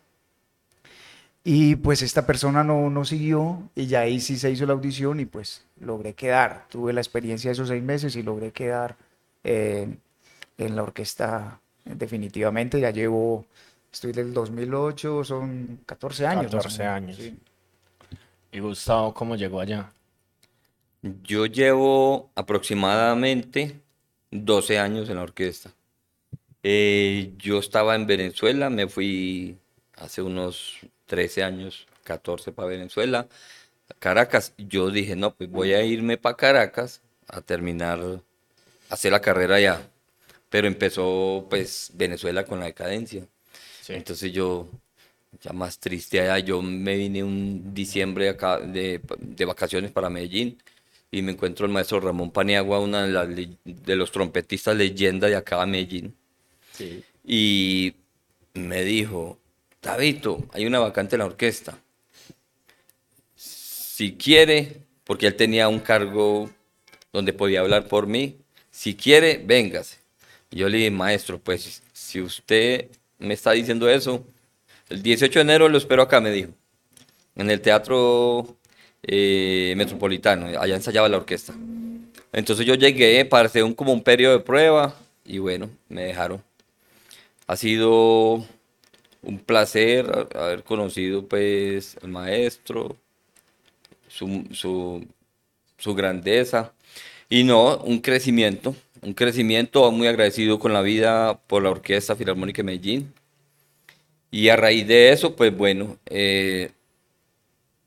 Y 1.42 1.76
pues 1.76 2.02
esta 2.02 2.26
persona 2.26 2.62
no, 2.62 2.90
no 2.90 3.06
siguió 3.06 3.62
y 3.74 3.86
ya 3.86 4.00
ahí 4.00 4.20
sí 4.20 4.36
se 4.36 4.50
hizo 4.50 4.66
la 4.66 4.74
audición 4.74 5.20
y 5.20 5.24
pues 5.24 5.64
logré 5.80 6.12
quedar. 6.12 6.66
Tuve 6.68 6.92
la 6.92 7.00
experiencia 7.00 7.48
de 7.48 7.52
esos 7.54 7.68
seis 7.68 7.82
meses 7.82 8.14
y 8.16 8.22
logré 8.22 8.52
quedar 8.52 8.96
eh, 9.44 9.96
en 10.58 10.76
la 10.76 10.82
orquesta 10.82 11.60
definitivamente. 11.84 12.80
Ya 12.80 12.90
llevo 12.90 13.46
Estoy 13.92 14.12
del 14.12 14.32
2008, 14.32 15.24
son 15.24 15.80
14 15.84 16.26
años. 16.26 16.44
14 16.52 16.84
años. 16.84 17.18
¿Y 18.52 18.58
Gustavo 18.60 19.12
cómo 19.12 19.34
llegó 19.36 19.60
allá? 19.60 19.92
Yo 21.02 21.46
llevo 21.46 22.30
aproximadamente 22.34 23.80
12 24.30 24.78
años 24.78 25.08
en 25.08 25.16
la 25.16 25.22
orquesta. 25.22 25.72
Eh, 26.62 27.32
yo 27.38 27.58
estaba 27.58 27.94
en 27.96 28.06
Venezuela, 28.06 28.70
me 28.70 28.86
fui 28.86 29.56
hace 29.96 30.22
unos 30.22 30.78
13 31.06 31.42
años, 31.42 31.86
14 32.04 32.52
para 32.52 32.68
Venezuela, 32.68 33.26
Caracas. 33.98 34.52
Yo 34.56 34.90
dije, 34.90 35.16
no, 35.16 35.34
pues 35.34 35.50
voy 35.50 35.72
a 35.72 35.82
irme 35.82 36.16
para 36.16 36.36
Caracas 36.36 37.02
a 37.26 37.40
terminar, 37.40 38.20
hacer 38.90 39.12
la 39.12 39.20
carrera 39.20 39.56
allá. 39.56 39.88
Pero 40.50 40.66
empezó 40.66 41.46
pues 41.48 41.90
Venezuela 41.94 42.44
con 42.44 42.60
la 42.60 42.66
decadencia. 42.66 43.26
Entonces 43.88 44.32
yo, 44.32 44.68
ya 45.42 45.52
más 45.52 45.78
triste 45.78 46.20
allá, 46.20 46.38
yo 46.38 46.62
me 46.62 46.96
vine 46.96 47.24
un 47.24 47.72
diciembre 47.74 48.28
acá 48.28 48.58
de, 48.58 49.00
de 49.18 49.44
vacaciones 49.44 49.90
para 49.90 50.10
Medellín 50.10 50.58
y 51.10 51.22
me 51.22 51.32
encuentro 51.32 51.66
el 51.66 51.72
maestro 51.72 51.98
Ramón 51.98 52.30
Paniagua, 52.30 52.78
uno 52.78 53.02
de, 53.02 53.56
de, 53.64 53.96
los 53.96 54.12
trompetistas 54.12 54.76
leyenda 54.76 55.26
de 55.26 55.36
acá 55.36 55.60
de 55.60 55.66
Medellín. 55.66 56.14
Sí. 56.72 57.02
Y 57.24 57.94
me 58.54 58.84
dijo, 58.84 59.38
Davidito, 59.82 60.44
hay 60.52 60.66
una 60.66 60.78
vacante 60.78 61.16
en 61.16 61.20
la 61.20 61.26
orquesta. 61.26 61.78
Si 63.34 64.14
quiere, 64.14 64.82
porque 65.04 65.26
él 65.26 65.34
tenía 65.34 65.68
un 65.68 65.80
cargo 65.80 66.50
donde 67.12 67.32
podía 67.32 67.60
hablar 67.60 67.88
por 67.88 68.06
mí, 68.06 68.39
si 68.80 68.94
quiere, 68.94 69.36
véngase. 69.44 69.98
yo 70.50 70.66
le 70.66 70.78
dije, 70.78 70.90
maestro, 70.90 71.38
pues 71.38 71.82
si 71.92 72.18
usted 72.22 72.88
me 73.18 73.34
está 73.34 73.50
diciendo 73.50 73.90
eso. 73.90 74.24
El 74.88 75.02
18 75.02 75.38
de 75.38 75.42
enero 75.42 75.68
lo 75.68 75.76
espero 75.76 76.00
acá, 76.00 76.18
me 76.18 76.30
dijo. 76.30 76.52
En 77.36 77.50
el 77.50 77.60
Teatro 77.60 78.56
eh, 79.02 79.74
Metropolitano. 79.76 80.46
Allá 80.58 80.76
ensayaba 80.76 81.10
la 81.10 81.18
orquesta. 81.18 81.54
Entonces 82.32 82.64
yo 82.64 82.74
llegué 82.74 83.22
para 83.26 83.48
hacer 83.48 83.64
un, 83.64 83.74
como 83.74 83.92
un 83.92 84.02
periodo 84.02 84.38
de 84.38 84.44
prueba 84.44 84.94
y 85.26 85.36
bueno, 85.36 85.68
me 85.90 86.04
dejaron. 86.04 86.42
Ha 87.48 87.56
sido 87.56 88.46
un 89.20 89.38
placer 89.44 90.10
haber 90.34 90.64
conocido 90.64 91.26
pues 91.28 91.98
al 92.02 92.08
maestro, 92.08 92.96
su, 94.08 94.48
su, 94.52 95.06
su 95.76 95.94
grandeza 95.94 96.72
y 97.30 97.44
no, 97.44 97.78
un 97.78 98.00
crecimiento 98.00 98.74
un 99.02 99.14
crecimiento 99.14 99.90
muy 99.90 100.06
agradecido 100.06 100.58
con 100.58 100.72
la 100.72 100.82
vida 100.82 101.38
por 101.46 101.62
la 101.62 101.70
Orquesta 101.70 102.16
Filarmónica 102.16 102.58
de 102.58 102.64
Medellín. 102.64 103.14
Y 104.30 104.48
a 104.48 104.56
raíz 104.56 104.86
de 104.86 105.10
eso, 105.10 105.34
pues 105.34 105.56
bueno, 105.56 105.96
eh, 106.06 106.70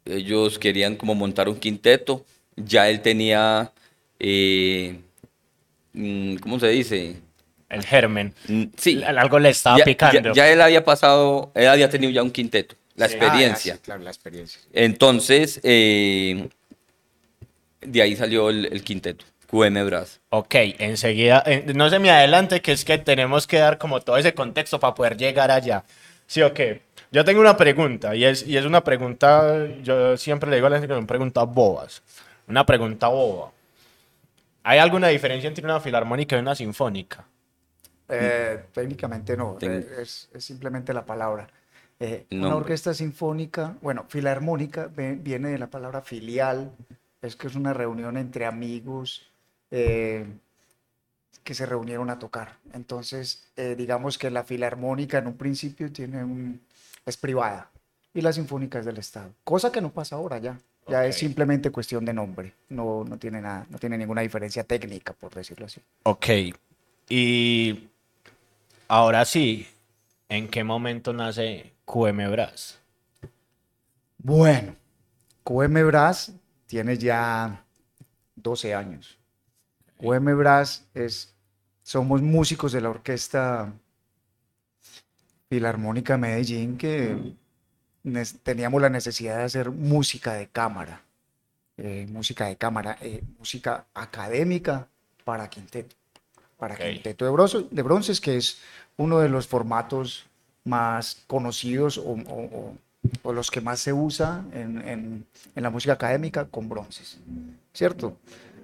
ellos 0.06 0.60
querían 0.60 0.96
como 0.96 1.16
montar 1.16 1.48
un 1.48 1.58
quinteto. 1.58 2.26
Ya 2.56 2.90
él 2.90 3.02
tenía, 3.02 3.72
eh, 4.20 4.98
mm, 5.94 6.36
¿cómo 6.38 6.60
se 6.60 6.68
dice? 6.70 7.16
El 7.70 7.84
germen. 7.86 8.34
Mm, 8.48 8.64
sí. 8.76 9.04
Algo 9.04 9.40
le 9.40 9.50
estaba 9.50 9.78
picando. 9.84 10.34
Ya, 10.34 10.52
él 10.52 10.62
había 10.62 10.84
pasado, 10.84 11.52
él 11.56 11.68
había 11.68 11.90
tenido 11.90 12.12
ya 12.12 12.24
un 12.24 12.32
quinteto, 12.32 12.76
la 12.96 13.06
experiencia. 13.06 13.76
Ah, 13.76 13.82
claro, 13.84 14.04
la 14.04 14.10
experiencia. 14.10 14.60
Entonces, 14.74 15.60
eh, 15.64 16.50
de 17.82 18.02
ahí 18.02 18.16
salió 18.16 18.50
el 18.50 18.84
quinteto. 18.84 19.26
QM 19.54 19.86
Brass. 19.86 20.20
Ok, 20.30 20.56
enseguida, 20.80 21.44
no 21.76 21.88
se 21.92 22.00
me 22.00 22.10
adelante, 22.10 22.62
que 22.62 22.72
es 22.72 22.84
que 22.84 22.98
tenemos 22.98 23.46
que 23.46 23.60
dar 23.60 23.78
como 23.78 24.02
todo 24.02 24.18
ese 24.18 24.34
contexto 24.34 24.80
para 24.80 24.96
poder 24.96 25.16
llegar 25.16 25.52
allá. 25.52 25.84
Sí, 26.26 26.42
ok. 26.42 26.60
Yo 27.12 27.24
tengo 27.24 27.40
una 27.40 27.56
pregunta, 27.56 28.16
y 28.16 28.26
es, 28.26 28.48
y 28.48 28.58
es 28.58 28.66
una 28.66 28.84
pregunta, 28.84 29.68
yo 29.84 30.18
siempre 30.18 30.50
le 30.50 30.56
digo 30.56 30.66
a 30.66 30.72
la 30.72 30.78
gente 30.78 30.88
que 30.88 30.96
son 30.96 31.06
preguntas 31.06 31.48
bobas. 31.48 32.02
Una 32.48 32.66
pregunta 32.66 33.08
boba. 33.10 33.52
¿Hay 34.64 34.80
alguna 34.80 35.10
diferencia 35.10 35.48
entre 35.48 35.64
una 35.64 35.80
filarmónica 35.80 36.36
y 36.36 36.40
una 36.40 36.56
sinfónica? 36.56 37.24
Eh, 38.10 38.66
técnicamente 38.74 39.38
no, 39.38 39.58
eh, 39.62 39.88
es, 40.00 40.30
es, 40.34 40.44
simplemente 40.44 40.92
la 40.92 41.06
palabra. 41.06 41.48
Eh, 42.00 42.26
una 42.32 42.56
orquesta 42.56 42.96
sinfónica, 42.96 43.76
bueno, 43.82 44.06
filarmónica 44.08 44.90
viene 44.96 45.50
de 45.50 45.60
la 45.60 45.68
palabra 45.68 46.02
filial, 46.02 46.72
es 47.22 47.36
que 47.36 47.46
es 47.46 47.56
una 47.56 47.74
reunión 47.74 48.18
entre 48.18 48.48
amigos, 48.48 49.33
eh, 49.76 50.24
que 51.44 51.56
se 51.56 51.66
reunieron 51.66 52.12
a 52.12 52.20
tocar. 52.20 52.58
Entonces, 52.74 53.52
eh, 53.58 53.74
digamos 53.76 54.20
que 54.20 54.30
la 54.30 54.44
filarmónica 54.44 55.18
en 55.18 55.26
un 55.26 55.36
principio 55.36 55.92
tiene 55.92 56.24
un, 56.24 56.62
es 57.08 57.18
privada 57.18 57.72
y 58.14 58.22
la 58.22 58.32
sinfónica 58.32 58.78
es 58.78 58.86
del 58.86 59.00
Estado, 59.00 59.34
cosa 59.44 59.72
que 59.72 59.82
no 59.82 59.92
pasa 59.92 60.16
ahora 60.16 60.38
ya. 60.38 60.60
Ya 60.88 61.06
es 61.06 61.16
simplemente 61.16 61.72
cuestión 61.72 62.04
de 62.04 62.14
nombre, 62.14 62.54
no, 62.70 63.06
no, 63.06 63.18
tiene 63.18 63.42
nada, 63.42 63.66
no 63.70 63.80
tiene 63.80 63.98
ninguna 63.98 64.22
diferencia 64.22 64.66
técnica, 64.66 65.14
por 65.14 65.34
decirlo 65.34 65.66
así. 65.66 65.82
Ok, 66.04 66.28
y 67.08 67.90
ahora 68.90 69.24
sí, 69.24 69.66
¿en 70.28 70.50
qué 70.50 70.64
momento 70.64 71.14
nace 71.14 71.72
QM 71.86 72.30
Brass? 72.30 72.80
Bueno, 74.18 74.76
QM 75.46 75.88
Brass 75.88 76.34
tiene 76.68 76.98
ya 76.98 77.64
12 78.36 78.76
años. 78.76 79.18
UM 80.04 80.38
Brass 80.38 80.86
es, 80.94 81.34
somos 81.82 82.22
músicos 82.22 82.74
de 82.74 82.82
la 82.82 82.90
Orquesta 82.90 83.72
Filarmónica 85.50 86.18
Medellín 86.18 86.78
que 86.78 87.18
teníamos 88.44 88.82
la 88.82 88.90
necesidad 88.90 89.38
de 89.38 89.44
hacer 89.44 89.72
música 89.72 90.34
de 90.34 90.48
cámara, 90.48 91.02
eh, 91.78 92.06
música 92.12 92.48
de 92.48 92.58
cámara, 92.58 92.98
eh, 93.00 93.24
música 93.40 93.86
académica 93.94 94.88
para 95.24 95.50
quinteto, 95.50 95.96
para 96.58 96.76
quinteto 96.76 97.24
de, 97.24 97.32
bronce, 97.32 97.66
de 97.72 97.82
bronces, 97.82 98.20
que 98.20 98.36
es 98.36 98.60
uno 98.98 99.20
de 99.20 99.30
los 99.30 99.48
formatos 99.48 100.26
más 100.66 101.24
conocidos 101.28 101.98
o, 101.98 102.76
los 103.32 103.52
que 103.52 103.62
más 103.62 103.80
se 103.80 103.94
usa 103.94 104.44
en, 104.54 104.78
en, 104.86 105.26
en, 105.56 105.64
la 105.64 105.70
música 105.70 105.94
académica 105.94 106.46
con 106.46 106.68
bronces, 106.68 107.18
¿cierto? 107.74 108.18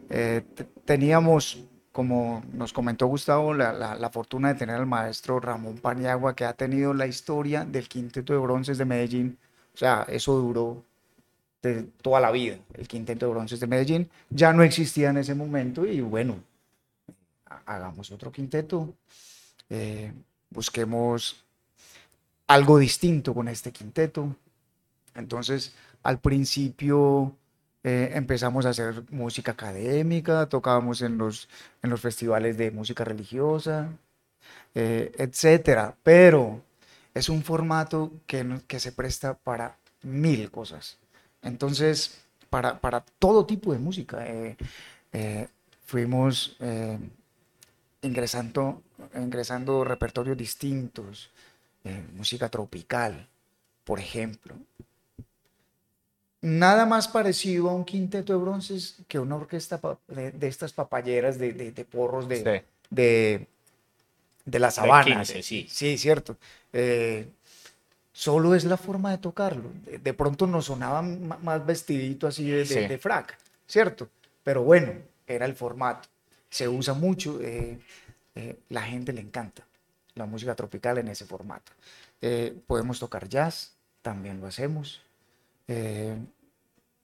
Eh, 0.10 0.44
teníamos, 0.86 1.64
como 1.92 2.44
nos 2.54 2.74
comentó 2.74 3.08
Gustavo, 3.08 3.54
la, 3.54 4.10
fortuna 4.12 4.50
de 4.50 4.60
tener 4.60 4.76
al 4.76 4.86
maestro 4.86 5.40
Ramón 5.40 5.78
Paniagua, 5.78 6.36
que 6.36 6.46
ha 6.46 6.54
tenido 6.54 6.94
la 6.94 7.08
historia 7.08 7.64
del 7.66 7.88
quinteto 7.88 8.34
de 8.34 8.40
bronces 8.40 8.78
de 8.78 8.86
Medellín. 8.86 9.38
O 9.74 9.78
sea, 9.78 10.06
eso 10.10 10.36
duró 10.36 10.84
de 11.62 11.84
toda 12.02 12.20
la 12.20 12.32
vida, 12.32 12.58
el 12.74 12.88
quinteto 12.88 13.26
de 13.28 13.32
bronces 13.32 13.60
de 13.60 13.68
Medellín. 13.68 14.10
Ya 14.30 14.54
no 14.54 14.64
existía 14.64 15.10
en 15.10 15.18
ese 15.18 15.36
momento 15.36 15.86
y 15.86 16.02
bueno, 16.02 16.38
hagamos 17.66 18.12
otro 18.12 18.32
quinteto, 18.32 18.94
eh, 19.70 20.12
busquemos 20.50 21.44
algo 22.48 22.80
distinto 22.80 23.34
con 23.34 23.48
este 23.48 23.72
quinteto. 23.72 24.36
Entonces, 25.16 25.74
al 26.02 26.20
principio 26.20 27.36
eh, 27.84 28.12
empezamos 28.16 28.66
a 28.66 28.70
hacer 28.70 29.04
música 29.10 29.54
académica, 29.54 30.48
tocábamos 30.50 31.02
en 31.02 31.18
los, 31.18 31.48
en 31.82 31.90
los 31.90 32.02
festivales 32.02 32.58
de 32.58 32.72
música 32.72 33.06
religiosa, 33.06 33.90
eh, 34.76 35.12
etcétera. 35.18 35.96
Pero 36.04 36.62
es 37.14 37.30
un 37.30 37.44
formato 37.44 38.12
que, 38.28 38.60
que, 38.68 38.80
se 38.80 38.92
presta 38.92 39.34
para 39.36 39.78
mil 40.04 40.52
cosas. 40.52 40.98
Entonces, 41.42 42.22
para, 42.50 42.80
para 42.80 43.02
todo 43.20 43.46
tipo 43.46 43.74
de 43.74 43.80
música. 43.80 44.26
Eh, 45.14 45.48
fuimos 45.86 46.58
ingresando, 48.02 48.84
ingresando 49.16 49.84
repertorios 49.84 50.38
distintos, 50.38 51.32
música 52.16 52.50
tropical, 52.50 53.28
por 53.84 54.00
ejemplo, 54.00 54.56
nada 56.42 56.86
más 56.86 57.08
parecido 57.08 57.70
a 57.70 57.74
un 57.74 57.84
quinteto 57.86 58.34
de 58.34 58.40
bronces 58.40 58.98
que 59.08 59.20
una 59.20 59.36
orquesta 59.36 59.80
de, 60.08 60.48
estas 60.48 60.74
papayeras 60.74 61.38
de, 61.38 61.88
porros 61.90 62.28
de, 62.30 62.64
de, 62.90 64.60
la 64.60 64.72
sabana. 64.72 65.26
sí. 65.26 65.68
sí, 65.70 65.98
cierto. 65.98 66.38
Eh, 66.72 67.28
solo 68.14 68.56
es 68.56 68.64
la 68.64 68.78
forma 68.78 69.12
de 69.12 69.18
tocarlo. 69.18 69.70
De, 69.86 69.98
de 69.98 70.14
pronto 70.14 70.48
nos 70.48 70.66
sonaba 70.66 71.02
más 71.02 71.66
vestidito 71.66 72.28
así 72.28 72.50
de, 72.50 72.58
de, 72.60 72.66
Sí. 72.66 72.88
de 72.88 72.98
frac, 72.98 73.38
¿cierto? 73.68 74.10
Pero 74.44 74.64
bueno, 74.64 74.94
era 75.28 75.46
el 75.46 75.56
formato. 75.56 76.08
Se 76.50 76.68
usa 76.68 76.94
mucho, 76.94 77.40
eh, 77.42 77.80
eh, 78.36 78.58
la 78.70 78.82
gente 78.84 79.14
le 79.14 79.22
encanta 79.22 79.64
la 80.16 80.26
música 80.26 80.56
tropical 80.56 80.98
en 80.98 81.10
ese 81.10 81.26
formato. 81.26 81.72
Podemos 82.68 83.00
tocar 83.00 83.30
jazz, 83.30 83.74
también 84.02 84.42
lo 84.42 84.48
hacemos. 84.48 85.02
Eh, 85.70 86.16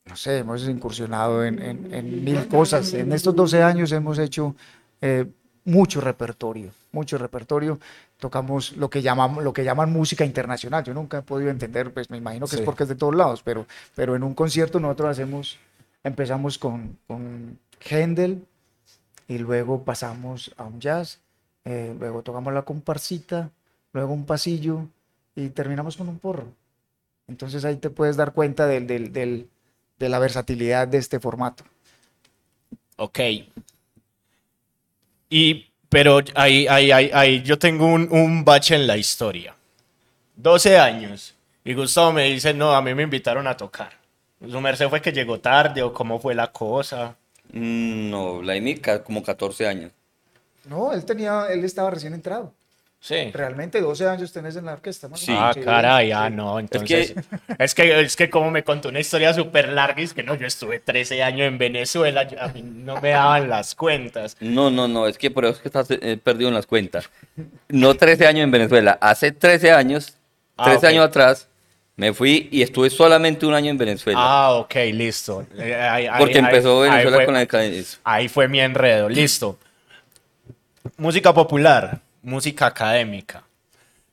no 0.06 0.15
sé, 0.15 0.39
hemos 0.39 0.67
incursionado 0.67 1.43
en, 1.45 1.62
en- 1.62 1.93
en 1.93 2.23
mil 2.23 2.47
cosas. 2.47 2.93
En 2.93 3.12
estos 3.12 3.36
12 3.36 3.62
años 3.63 3.91
hemos 3.91 4.17
hecho 4.19 4.56
eh, 5.01 5.25
mucho 5.65 6.01
repertorio, 6.01 6.71
mucho 6.91 7.17
repertorio. 7.17 7.80
Tocamos 8.17 8.75
lo 8.78 8.89
que, 8.89 9.01
llamamos, 9.01 9.43
lo 9.43 9.54
que 9.54 9.63
llaman 9.63 9.91
música 9.91 10.25
internacional. 10.25 10.84
Yo 10.84 10.93
nunca 10.93 11.19
he 11.19 11.21
podido 11.21 11.49
entender, 11.51 11.93
pues 11.93 12.10
me 12.10 12.17
imagino 12.17 12.45
que 12.47 12.56
Sí. 12.56 12.60
es 12.62 12.65
porque 12.65 12.84
es 12.84 12.89
de 12.89 12.95
todos 12.95 13.15
lados, 13.15 13.41
pero, 13.43 13.65
pero 13.95 14.15
en 14.15 14.23
un 14.23 14.34
concierto 14.34 14.80
nosotros 14.80 15.10
hacemos, 15.10 15.58
empezamos 16.04 16.58
con, 16.58 16.97
con 17.08 17.60
Händel 17.80 18.45
y 19.28 19.38
luego 19.39 19.84
pasamos 19.84 20.54
a 20.58 20.63
un 20.65 20.80
jazz, 20.80 21.19
eh, 21.65 21.95
luego 21.99 22.21
tocamos 22.23 22.54
la 22.54 22.62
comparsita, 22.63 23.49
luego 23.93 24.13
un 24.13 24.25
pasillo 24.25 24.88
y 25.36 25.49
terminamos 25.49 25.97
con 25.97 26.08
un 26.10 26.19
porro. 26.19 26.45
Entonces 27.27 27.65
ahí 27.65 27.77
te 27.77 27.89
puedes 27.89 28.17
dar 28.17 28.33
cuenta 28.33 28.67
del, 28.67 28.88
del- 28.88 29.11
del- 29.11 29.49
de 29.99 30.09
la 30.09 30.19
versatilidad 30.19 30.88
de 30.88 30.97
este 30.97 31.19
formato. 31.19 31.63
Ok. 32.97 33.19
Y, 35.29 35.65
pero 35.89 36.19
ahí, 36.35 36.67
ahí, 36.67 36.91
ahí, 36.91 37.09
ahí 37.13 37.41
yo 37.43 37.57
tengo 37.57 37.88
un, 37.88 38.07
un 38.11 38.43
bache 38.45 38.75
en 38.75 38.88
la 38.88 38.97
historia. 38.97 39.55
12 40.35 40.77
años. 40.77 41.33
Y 41.63 41.73
Gustavo 41.73 42.11
me 42.13 42.25
dice, 42.25 42.53
no, 42.53 42.73
a 42.73 42.81
mí 42.81 42.93
me 42.93 43.03
invitaron 43.03 43.47
a 43.47 43.57
tocar. 43.57 43.93
¿Su 44.47 44.61
merced 44.61 44.89
fue 44.89 45.01
que 45.01 45.11
llegó 45.11 45.39
tarde 45.39 45.81
o 45.81 45.93
cómo 45.93 46.19
fue 46.19 46.35
la 46.35 46.51
cosa? 46.51 47.15
Mm, 47.51 48.09
No, 48.11 48.41
ca- 48.81 49.03
como 49.03 49.23
14 49.23 49.67
años. 49.67 49.91
No, 50.65 50.93
él 50.93 51.05
tenía, 51.05 51.47
él 51.49 51.63
estaba 51.63 51.89
recién 51.91 52.13
entrado. 52.13 52.53
Sí. 53.05 53.29
Realmente 53.31 53.81
12 53.81 54.07
años 54.07 54.31
tenés 54.33 54.55
en 54.55 54.65
la 54.65 54.73
orquesta. 54.73 55.07
más 55.07 55.19
Sí. 55.19 55.31
Ah, 55.37 55.53
caray, 55.63 56.11
ah, 56.11 56.27
no, 56.31 56.57
entonces... 56.59 57.13
Es 57.59 57.75
que, 57.75 58.01
es 58.01 58.15
que, 58.15 58.31
como 58.31 58.49
me 58.49 58.63
contó 58.63 58.89
una 58.89 58.99
historia 58.99 59.31
súper 59.31 59.69
larga, 59.69 60.01
es 60.01 60.15
que 60.15 60.23
no, 60.23 60.33
yo 60.33 60.47
estuve 60.47 60.79
13 60.79 61.21
años 61.21 61.41
en 61.47 61.59
Venezuela, 61.59 62.23
yo- 62.27 62.41
a 62.41 62.47
mí 62.47 62.63
no 62.63 62.99
me 62.99 63.09
daban 63.09 63.47
las 63.47 63.75
cuentas. 63.75 64.35
No, 64.39 64.71
no, 64.71 64.87
no, 64.87 65.05
es 65.05 65.19
que 65.19 65.29
por 65.29 65.45
eso 65.45 65.53
es 65.53 65.59
que 65.61 65.67
estás 65.67 65.87
eh, 65.91 66.17
perdido 66.17 66.47
en 66.47 66.55
las 66.55 66.65
cuentas. 66.65 67.07
No 67.69 67.93
13 67.93 68.25
años 68.25 68.43
en 68.45 68.49
Venezuela, 68.49 68.97
hace 68.99 69.31
13 69.31 69.71
años, 69.71 70.17
Ah, 70.57 70.63
13 70.63 70.77
ok. 70.79 70.83
años 70.85 71.05
atrás, 71.05 71.47
me 71.97 72.11
fui 72.11 72.49
y 72.51 72.63
estuve 72.63 72.89
solamente 72.89 73.45
un 73.45 73.53
año 73.53 73.69
en 73.69 73.77
Venezuela. 73.77 74.17
Ah, 74.19 74.53
ok, 74.53 74.73
listo. 74.93 75.45
Eh, 75.55 75.75
ahí- 75.75 76.07
ahí- 76.07 76.17
porque 76.17 76.39
ahí- 76.39 76.43
empezó 76.45 76.81
ahí 76.81 76.89
Venezuela 76.89 77.17
fue- 77.17 77.25
con 77.25 77.33
la 77.35 77.39
decadencia. 77.41 77.99
Ahí 78.03 78.27
fue 78.29 78.47
mi 78.47 78.59
enredo, 78.61 79.07
listo. 79.09 79.59
Música 80.97 81.33
popular, 81.33 81.99
música 82.25 82.65
académica. 82.67 83.43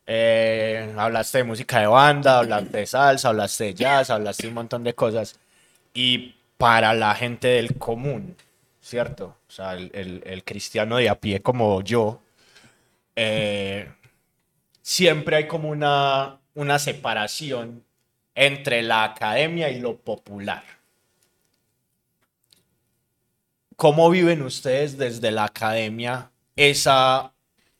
Eh, 0.07 0.94
hablaste 0.96 1.38
de 1.38 1.44
música 1.44 1.81
de 1.81 1.87
banda, 1.87 2.38
hablaste 2.38 2.79
de 2.79 2.87
salsa, 2.87 3.29
hablaste 3.29 3.64
de 3.64 3.75
jazz, 3.75 4.11
hablaste 4.11 4.44
de 4.44 4.48
un 4.48 4.55
montón 4.55 4.85
de 4.85 4.94
cosas. 4.94 5.38
Y 5.94 6.35
para 6.59 6.94
la 6.94 7.14
gente 7.14 7.48
del 7.48 7.79
común, 7.79 8.37
¿cierto? 8.81 9.37
O 9.48 9.51
sea, 9.51 9.75
el, 9.75 10.42
cristiano 10.44 10.98
de 10.98 11.09
a 11.09 11.14
pie 11.18 11.40
como 11.40 11.81
yo, 11.83 12.20
eh, 13.16 13.90
siempre 14.83 15.37
hay 15.37 15.48
como 15.48 15.70
una 15.70 16.79
separación 16.79 17.83
entre 18.35 18.83
la 18.83 19.05
academia 19.05 19.70
y 19.70 19.81
lo 19.81 19.96
popular. 19.96 20.62
¿Cómo 23.77 24.11
viven 24.11 24.42
ustedes 24.42 24.96
desde 24.96 25.31
la 25.31 25.44
academia 25.44 26.31
esa 26.55 27.33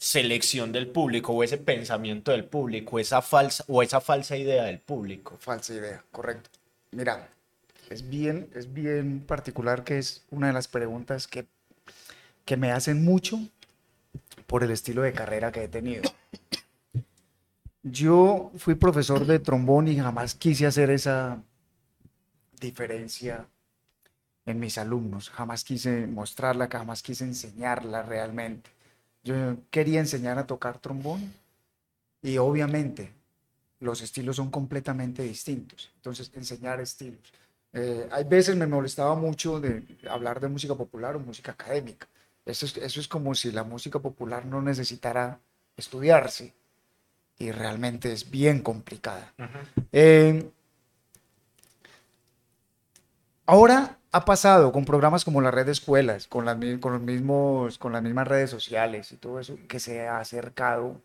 selección 0.03 0.73
del 0.73 0.89
público 0.89 1.33
o 1.33 1.45
ese 1.45 1.59
pensamiento 1.59 2.33
del 2.33 2.45
público, 2.45 2.99
esa 2.99 3.23
falsa 3.23 3.65
o 3.69 3.85
esa 3.85 4.01
falsa 4.01 4.37
idea 4.37 4.65
del 4.65 4.81
público? 4.81 5.37
Falsa 5.39 5.75
idea, 5.75 6.03
correcto. 6.11 6.51
Mira, 6.91 7.29
es 7.89 8.09
bien, 8.11 8.51
es 8.53 8.75
bien 8.75 9.21
particular 9.21 9.85
que 9.85 9.99
es 9.99 10.25
una 10.33 10.49
de 10.49 10.55
las 10.55 10.67
preguntas 10.67 11.29
que, 11.29 11.47
que 12.45 12.57
me 12.57 12.73
hacen 12.73 13.05
mucho 13.05 13.39
por 14.49 14.65
el 14.65 14.73
estilo 14.73 15.03
de 15.03 15.13
carrera 15.13 15.53
que 15.53 15.63
he 15.63 15.69
tenido. 15.69 16.03
Yo 17.85 18.51
fui 18.57 18.75
profesor 18.75 19.25
de 19.25 19.39
trombón 19.39 19.87
y 19.87 19.97
jamás 19.97 20.35
quise 20.35 20.67
hacer 20.67 20.91
esa 20.91 21.41
diferencia 22.61 23.47
en 24.47 24.59
mis 24.59 24.79
alumnos, 24.79 25.31
jamás 25.31 25.63
quise 25.63 26.09
mostrarla, 26.09 26.69
jamás 26.69 27.05
quise 27.05 27.23
enseñarla 27.23 28.03
realmente. 28.03 28.72
Yo 29.25 29.57
quería 29.71 30.01
enseñar 30.01 30.39
a 30.39 30.47
tocar 30.47 30.79
trombón 30.79 31.33
y 32.23 32.39
obviamente 32.39 33.13
los 33.81 34.01
estilos 34.01 34.37
son 34.37 34.51
completamente 34.51 35.23
distintos. 35.23 35.91
Entonces, 35.97 36.31
enseñar 36.35 36.81
estilos. 36.81 37.33
Eh, 37.73 38.09
hay 38.11 38.25
veces 38.25 38.57
me 38.57 38.67
molestaba 38.67 39.15
mucho 39.15 39.61
de 39.61 39.83
hablar 40.09 40.41
de 40.41 40.49
música 40.49 40.75
popular 40.75 41.17
o 41.17 41.21
música 41.21 41.53
académica. 41.53 42.07
Eso 42.45 42.67
es, 42.67 42.77
eso 42.77 43.01
es 43.01 43.09
como 43.09 43.35
si 43.35 43.51
la 43.53 43.65
música 43.65 43.99
popular 43.99 44.45
no 44.47 44.61
necesitara 44.61 45.41
estudiarse 45.77 46.55
y 47.39 47.51
realmente 47.51 48.13
es 48.13 48.31
bien 48.31 48.63
complicada. 48.63 49.33
Eh, 49.91 50.51
ahora 53.47 53.99
ha 54.13 54.25
pasado 54.25 54.73
con 54.73 54.85
programas 54.85 55.25
como 55.25 55.41
la 55.41 55.51
red 55.51 55.67
de 55.67 55.73
escuelas, 55.73 56.27
con, 56.27 56.45
las, 56.45 56.57
con 56.81 56.93
los 56.93 57.01
mismos, 57.01 57.79
con 57.79 57.93
las 57.93 58.03
mismas 58.03 58.29
redes 58.29 58.51
sociales 58.51 59.11
y 59.13 59.17
todo 59.17 59.41
eso, 59.41 59.57
que 59.69 59.81
se 59.81 60.07
ha 60.07 60.19
acercado 60.19 61.01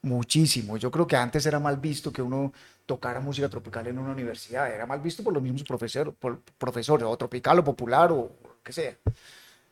muchísimo. 0.00 0.76
Yo 0.78 0.90
creo 0.90 1.06
que 1.06 1.16
antes 1.16 1.44
era 1.44 1.60
mal 1.60 1.76
visto 1.76 2.12
que 2.12 2.22
uno 2.22 2.52
tocara 2.86 3.20
música 3.20 3.50
tropical 3.50 3.86
en 3.86 3.98
una 3.98 4.12
universidad, 4.12 4.72
era 4.72 4.86
mal 4.86 5.00
visto 5.00 5.22
por 5.22 5.34
los 5.34 5.42
mismos 5.42 5.62
profesor- 5.62 6.14
por- 6.14 6.40
profesores, 6.56 7.06
o 7.06 7.16
tropical 7.16 7.58
o 7.58 7.64
popular 7.64 8.10
o 8.12 8.32
que 8.64 8.72
sea. 8.72 8.96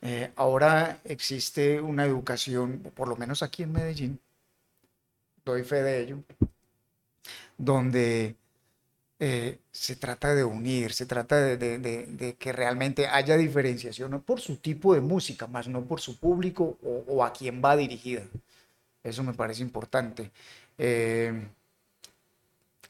Eh, 0.03 0.31
ahora 0.37 0.99
existe 1.05 1.81
una 1.81 2.05
educación, 2.05 2.93
por 2.95 3.09
lo 3.09 3.17
menos 3.17 3.43
aquí 3.43 3.63
en 3.63 3.73
Medellín, 3.73 4.21
doy 5.45 5.65
fe 5.65 5.83
de 5.83 6.03
ello, 6.03 6.19
donde 7.57 8.37
eh, 9.19 9.59
se 9.73 9.97
trata 9.97 10.35
de 10.35 10.45
unir, 10.45 10.93
se 10.93 11.07
trata 11.07 11.37
de, 11.57 12.37
que 12.39 12.53
realmente 12.53 13.07
haya 13.07 13.37
diferenciación, 13.37 14.21
por 14.23 14.41
su 14.41 14.57
tipo 14.57 14.95
de 14.95 15.01
música, 15.01 15.47
más 15.47 15.69
no 15.69 15.85
por 15.85 16.01
su 16.01 16.19
público 16.19 16.79
o, 16.83 17.25
a 17.25 17.33
quién 17.33 17.63
va 17.65 17.77
dirigida. 17.77 18.23
Eso 19.03 19.23
me 19.23 19.35
parece 19.35 19.63
importante. 19.63 20.31
Eh, 20.79 21.49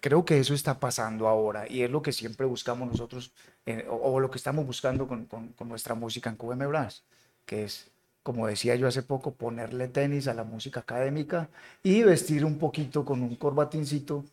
creo 0.01 0.25
que 0.25 0.39
eso 0.41 0.55
está 0.55 0.79
pasando 0.81 1.29
ahora 1.29 1.67
y 1.69 1.83
es 1.83 1.91
lo 1.91 2.03
que 2.03 2.13
siempre 2.13 2.47
buscamos 2.47 2.89
nosotros, 2.89 3.33
eh, 3.67 3.87
o, 3.89 4.21
lo 4.21 4.31
que 4.31 4.39
estamos 4.39 4.67
buscando 4.67 5.07
con 5.09 5.29
nuestra 5.69 5.95
música 5.95 6.31
en 6.31 6.37
QM 6.37 6.69
Brass, 6.69 7.05
que 7.45 7.65
es, 7.65 7.91
como 8.23 8.47
decía 8.47 8.75
yo 8.77 8.89
hace 8.89 9.03
poco, 9.03 9.35
ponerle 9.35 9.89
tenis 9.89 10.29
a 10.29 10.35
la 10.35 10.45
música 10.45 10.81
académica 10.81 11.49
y 11.83 12.03
vestir 12.03 12.45
un 12.45 12.59
poquito 12.59 13.05
con 13.05 13.23
un 13.23 13.37
corbatincito 13.37 14.25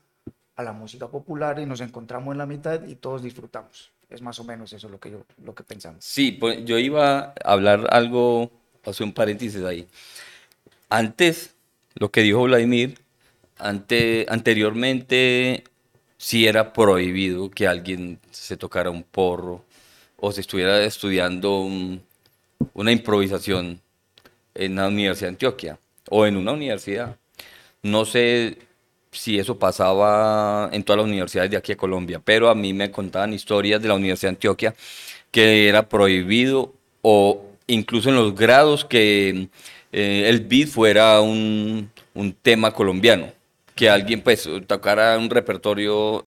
a 0.55 0.63
la 0.63 0.73
música 0.73 1.07
popular 1.07 1.59
y 1.59 1.65
nos 1.65 1.81
encontramos 1.81 2.31
en 2.33 2.37
la 2.37 2.45
mitad 2.45 2.83
y 2.85 2.95
todos 2.95 3.23
disfrutamos. 3.23 3.91
Es 4.09 4.21
más 4.21 4.39
o 4.39 4.43
menos 4.43 4.71
eso 4.73 4.87
lo 4.89 4.99
que, 4.99 5.11
yo, 5.11 5.25
lo 5.43 5.55
que 5.55 5.63
pensamos. 5.63 6.03
Sí, 6.05 6.31
pues, 6.33 6.63
yo 6.65 6.77
iba 6.77 7.19
a 7.19 7.33
hablar 7.43 7.87
algo, 7.89 8.51
hacer 8.85 9.05
un 9.05 9.13
paréntesis 9.13 9.63
ahí. 9.63 9.87
Antes, 10.89 11.55
lo 11.95 12.11
que 12.11 12.21
dijo 12.21 12.43
Vladimir, 12.43 12.99
ante, 13.57 14.25
anteriormente 14.29 15.63
sí 16.17 16.45
era 16.47 16.73
prohibido 16.73 17.49
que 17.49 17.67
alguien 17.67 18.19
se 18.31 18.57
tocara 18.57 18.89
un 18.91 19.03
porro 19.03 19.63
o 20.17 20.31
se 20.31 20.41
estuviera 20.41 20.83
estudiando 20.83 21.59
un- 21.61 22.01
una 22.73 22.91
improvisación 22.91 23.81
en 24.53 24.75
la 24.75 24.87
Universidad 24.87 25.29
de 25.29 25.33
Antioquia 25.33 25.79
o 26.09 26.25
en 26.25 26.37
una 26.37 26.51
universidad. 26.53 27.17
No 27.81 28.05
sé 28.05 28.57
si 29.13 29.39
eso 29.39 29.58
pasaba 29.58 30.69
en 30.71 30.84
todas 30.84 30.97
las 30.97 31.08
universidades 31.08 31.52
de 31.52 31.58
aquí 31.58 31.71
a 31.71 31.78
Colombia, 31.78 32.21
pero 32.23 32.49
a 32.49 32.56
mí 32.56 32.73
me 32.73 32.91
contaban 32.91 33.34
historias 33.34 33.82
de 33.82 33.88
la 33.88 33.95
Universidad 33.95 34.32
de 34.32 34.36
Antioquia 34.36 34.76
que 35.32 35.67
era 35.67 35.89
prohibido 35.89 36.73
o 37.02 37.41
incluso 37.67 38.10
en 38.10 38.15
los 38.15 38.36
grados 38.36 38.86
que 38.86 39.49
eh, 39.91 40.26
el 40.28 40.41
beat 40.41 40.67
fuera 40.67 41.21
un, 41.21 41.89
un 42.13 42.34
tema 42.34 42.71
colombiano, 42.71 43.32
que 43.76 43.89
alguien 43.89 44.21
pues 44.21 44.47
tocara 44.67 45.17
un 45.17 45.30
repertorio 45.30 46.23